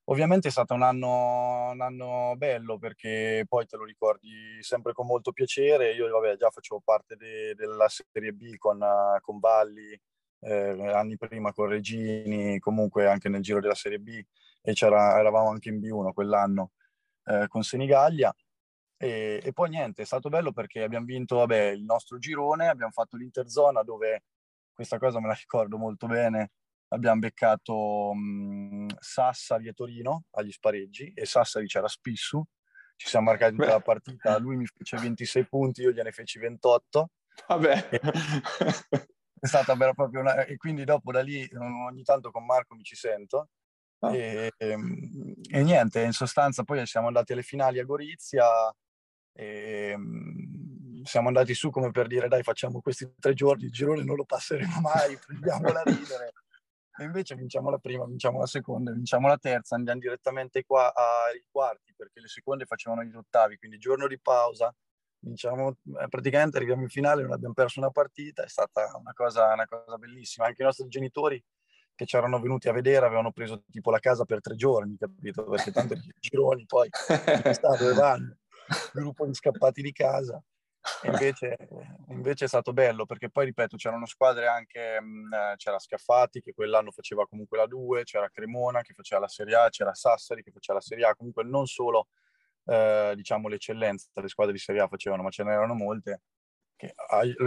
[0.07, 5.07] Ovviamente è stato un anno, un anno bello perché poi te lo ricordi sempre con
[5.07, 5.93] molto piacere.
[5.93, 8.79] Io vabbè, già facevo parte de, della Serie B con,
[9.21, 9.99] con Valli,
[10.41, 14.23] eh, anni prima con Regini, comunque anche nel giro della Serie B
[14.61, 16.71] e eravamo anche in B1 quell'anno
[17.25, 18.33] eh, con Senigallia.
[18.97, 22.91] E, e, poi niente, è stato bello perché abbiamo vinto vabbè, il nostro girone, abbiamo
[22.91, 24.23] fatto l'interzona dove
[24.73, 26.51] questa cosa me la ricordo molto bene,
[26.89, 32.43] abbiamo beccato mh, Sassari e Torino agli spareggi e Sassari c'era Spissu,
[32.95, 37.09] ci siamo marcati tutta la partita, lui mi fece 26 punti, io gliene feci 28.
[37.47, 37.89] Vabbè.
[37.91, 37.99] E,
[39.39, 40.45] è stata vera proprio una...
[40.45, 43.49] E quindi dopo da lì ogni tanto con Marco mi ci sento.
[43.99, 44.15] Ah.
[44.15, 44.77] E, e,
[45.51, 48.45] e, niente, in sostanza poi siamo andati alle finali a Gorizia
[49.33, 49.97] e
[51.03, 54.25] siamo andati su come per dire dai facciamo questi tre giorni, il girone non lo
[54.25, 56.33] passeremo mai, prendiamola a ridere.
[56.97, 61.43] E invece vinciamo la prima, vinciamo la seconda, vinciamo la terza, andiamo direttamente qua ai
[61.51, 64.73] quarti perché le seconde facevano gli ottavi, quindi giorno di pausa,
[65.19, 69.51] vinciamo, eh, praticamente arriviamo in finale, non abbiamo perso una partita, è stata una cosa,
[69.51, 70.45] una cosa bellissima.
[70.45, 71.43] Anche i nostri genitori
[71.95, 75.45] che ci erano venuti a vedere avevano preso tipo la casa per tre giorni, capito?
[75.45, 76.89] Perché tanto i gironi poi
[77.77, 78.37] dove vanno.
[78.93, 80.41] gruppo di scappati di casa.
[81.03, 81.57] Invece,
[82.09, 86.91] invece, è stato bello perché poi, ripeto, c'erano squadre anche, mh, c'era Scaffati che quell'anno
[86.91, 90.77] faceva comunque la 2, c'era Cremona che faceva la Serie A, c'era Sassari che faceva
[90.79, 92.07] la Serie A, comunque non solo
[92.65, 96.21] eh, diciamo l'eccellenza, le squadre di Serie A facevano, ma ce n'erano molte.
[96.75, 96.93] Che,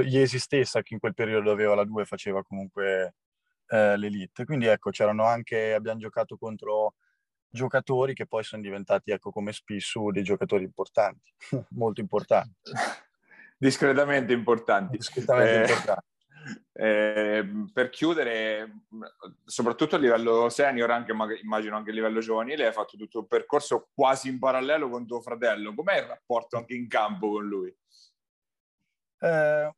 [0.06, 3.14] Iesi stessa che in quel periodo aveva la 2 faceva comunque
[3.68, 4.44] eh, l'elite.
[4.44, 6.94] Quindi ecco, c'erano anche, abbiamo giocato contro
[7.50, 11.32] giocatori che poi sono diventati, ecco, come Spissu, dei giocatori importanti,
[11.70, 12.72] molto importanti.
[13.58, 14.96] Discretamente importanti.
[14.96, 16.06] Discretamente eh, importanti.
[16.72, 18.84] Eh, per chiudere,
[19.44, 23.88] soprattutto a livello senior, anche immagino anche a livello giovanile, hai fatto tutto un percorso
[23.92, 25.74] quasi in parallelo con tuo fratello.
[25.74, 27.76] Com'è il rapporto anche in campo con lui?
[29.18, 29.72] Eh,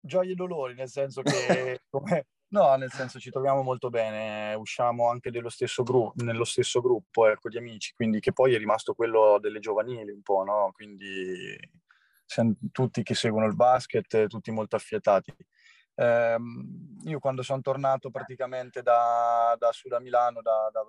[0.00, 1.82] gioie e dolori, nel senso che
[2.52, 7.48] No, nel senso ci troviamo molto bene, usciamo anche stesso gru- nello stesso gruppo ecco,
[7.48, 10.70] di amici, quindi che poi è rimasto quello delle giovanili un po', no?
[10.74, 11.58] Quindi
[12.32, 15.34] siamo tutti che seguono il basket, tutti molto affiatati.
[15.94, 16.36] Eh,
[17.04, 20.82] io quando sono tornato praticamente da, da su da Milano, da, da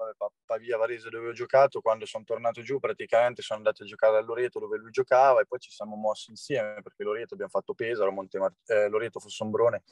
[0.45, 4.21] Pavia, Varese dove ho giocato, quando sono tornato giù praticamente sono andato a giocare a
[4.21, 8.11] Loreto dove lui giocava e poi ci siamo mossi insieme perché Loreto abbiamo fatto Pesaro,
[8.11, 9.83] Montemar- eh, Loreto Fossombrone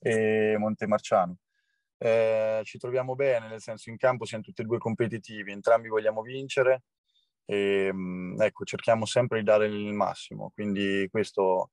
[0.00, 1.36] e Montemarciano.
[1.98, 6.22] Eh, ci troviamo bene, nel senso in campo siamo tutti e due competitivi, entrambi vogliamo
[6.22, 6.82] vincere
[7.46, 11.70] e mm, ecco, cerchiamo sempre di dare il massimo, quindi questo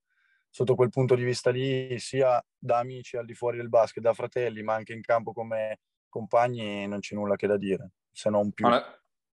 [0.48, 4.14] sotto quel punto di vista lì, sia da amici al di fuori del basket, da
[4.14, 8.52] fratelli, ma anche in campo come compagni, non c'è nulla che da dire, se non
[8.52, 8.66] più.
[8.66, 8.82] Ma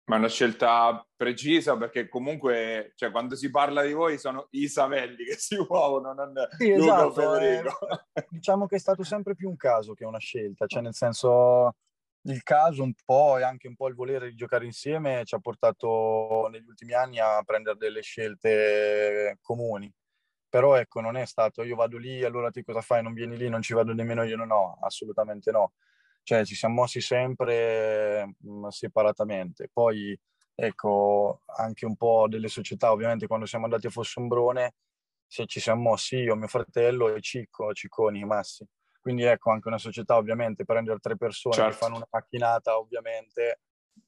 [0.09, 4.67] ma è una scelta precisa perché comunque cioè, quando si parla di voi sono i
[4.67, 7.89] Savelli che si muovono, non sì, Luca esatto, Federico.
[8.15, 11.75] Eh, diciamo che è stato sempre più un caso che una scelta, cioè nel senso
[12.23, 15.39] il caso un po' e anche un po' il volere di giocare insieme ci ha
[15.39, 19.93] portato negli ultimi anni a prendere delle scelte comuni.
[20.49, 23.03] Però ecco, non è stato io vado lì, allora ti cosa fai?
[23.03, 25.73] Non vieni lì, non ci vado nemmeno io, no, no assolutamente no
[26.29, 29.71] cioè ci siamo mossi sempre mh, mm, separatamente.
[29.73, 30.19] Poi
[30.55, 34.75] ecco anche un po' delle società, ovviamente quando siamo andati a Fossombrone
[35.27, 38.67] se ci siamo mossi io, mio fratello e Cicco, Cicconi, Massi.
[39.09, 41.71] Quindi ecco anche una società ovviamente prendere tre persone certo.
[41.71, 43.61] che fanno una macchinata ovviamente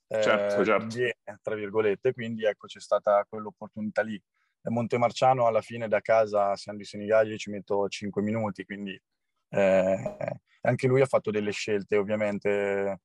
[0.09, 0.87] eh, certo, certo.
[0.95, 4.23] Viene, tra virgolette, quindi ecco c'è stata quell'opportunità lì.
[4.65, 9.01] Montemarciano alla fine da casa San di Senigallia ci metto 5 minuti, quindi
[9.49, 10.17] eh,
[10.61, 13.01] anche lui ha fatto delle scelte, ovviamente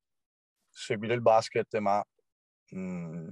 [0.67, 2.05] seguire il basket, ma
[2.71, 3.31] mh, mm,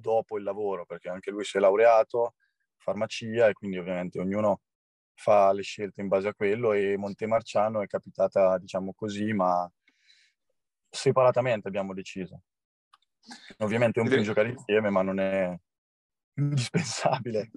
[0.00, 2.34] dopo il lavoro, perché anche lui si è laureato,
[2.78, 4.62] farmacia, e quindi ovviamente ognuno
[5.16, 9.68] fa le scelte in base a quello e Montemarciano è capitata, diciamo così, ma
[10.88, 12.42] separatamente abbiamo deciso.
[13.58, 15.58] Ovviamente è un po' giocare insieme, ma non è
[16.34, 17.50] indispensabile.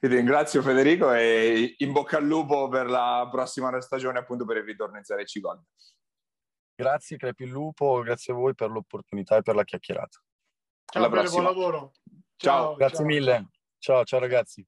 [0.00, 4.64] Ti ringrazio Federico e in bocca al lupo per la prossima stagione appunto per il
[4.64, 5.62] ritorno in Serie C Gold.
[6.76, 10.22] Grazie Crepi il Lupo, grazie a voi per l'opportunità e per la chiacchierata.
[10.84, 11.92] Ciao, Alla bene, buon lavoro.
[12.36, 12.62] Ciao.
[12.66, 13.06] ciao grazie ciao.
[13.06, 13.48] mille.
[13.78, 14.64] Ciao, ciao ragazzi.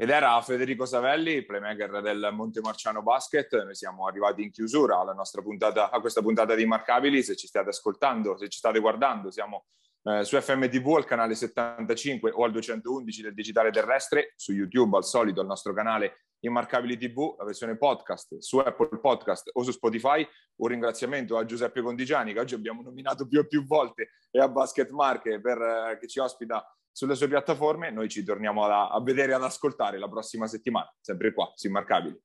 [0.00, 3.64] Ed era Federico Savelli, playmaker del Montemarciano Basket.
[3.64, 7.22] Noi siamo arrivati in chiusura alla nostra puntata, a questa puntata di Marcabili.
[7.22, 9.66] Se ci state ascoltando, se ci state guardando, siamo
[10.04, 15.04] eh, su FMTV al canale 75 o al 211 del digitale terrestre, su YouTube al
[15.04, 20.26] solito al nostro canale Immarcabili TV, la versione podcast su Apple Podcast o su Spotify.
[20.60, 24.48] Un ringraziamento a Giuseppe Condigiani che oggi abbiamo nominato più e più volte e a
[24.48, 27.90] Basket Marche per, eh, che ci ospita sulle sue piattaforme.
[27.90, 31.66] Noi ci torniamo a, a vedere e ad ascoltare la prossima settimana, sempre qua su
[31.66, 32.18] Immarcabili.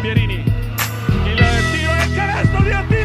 [0.00, 1.36] Pierini, il
[1.72, 3.03] tiro il canestro di Attila!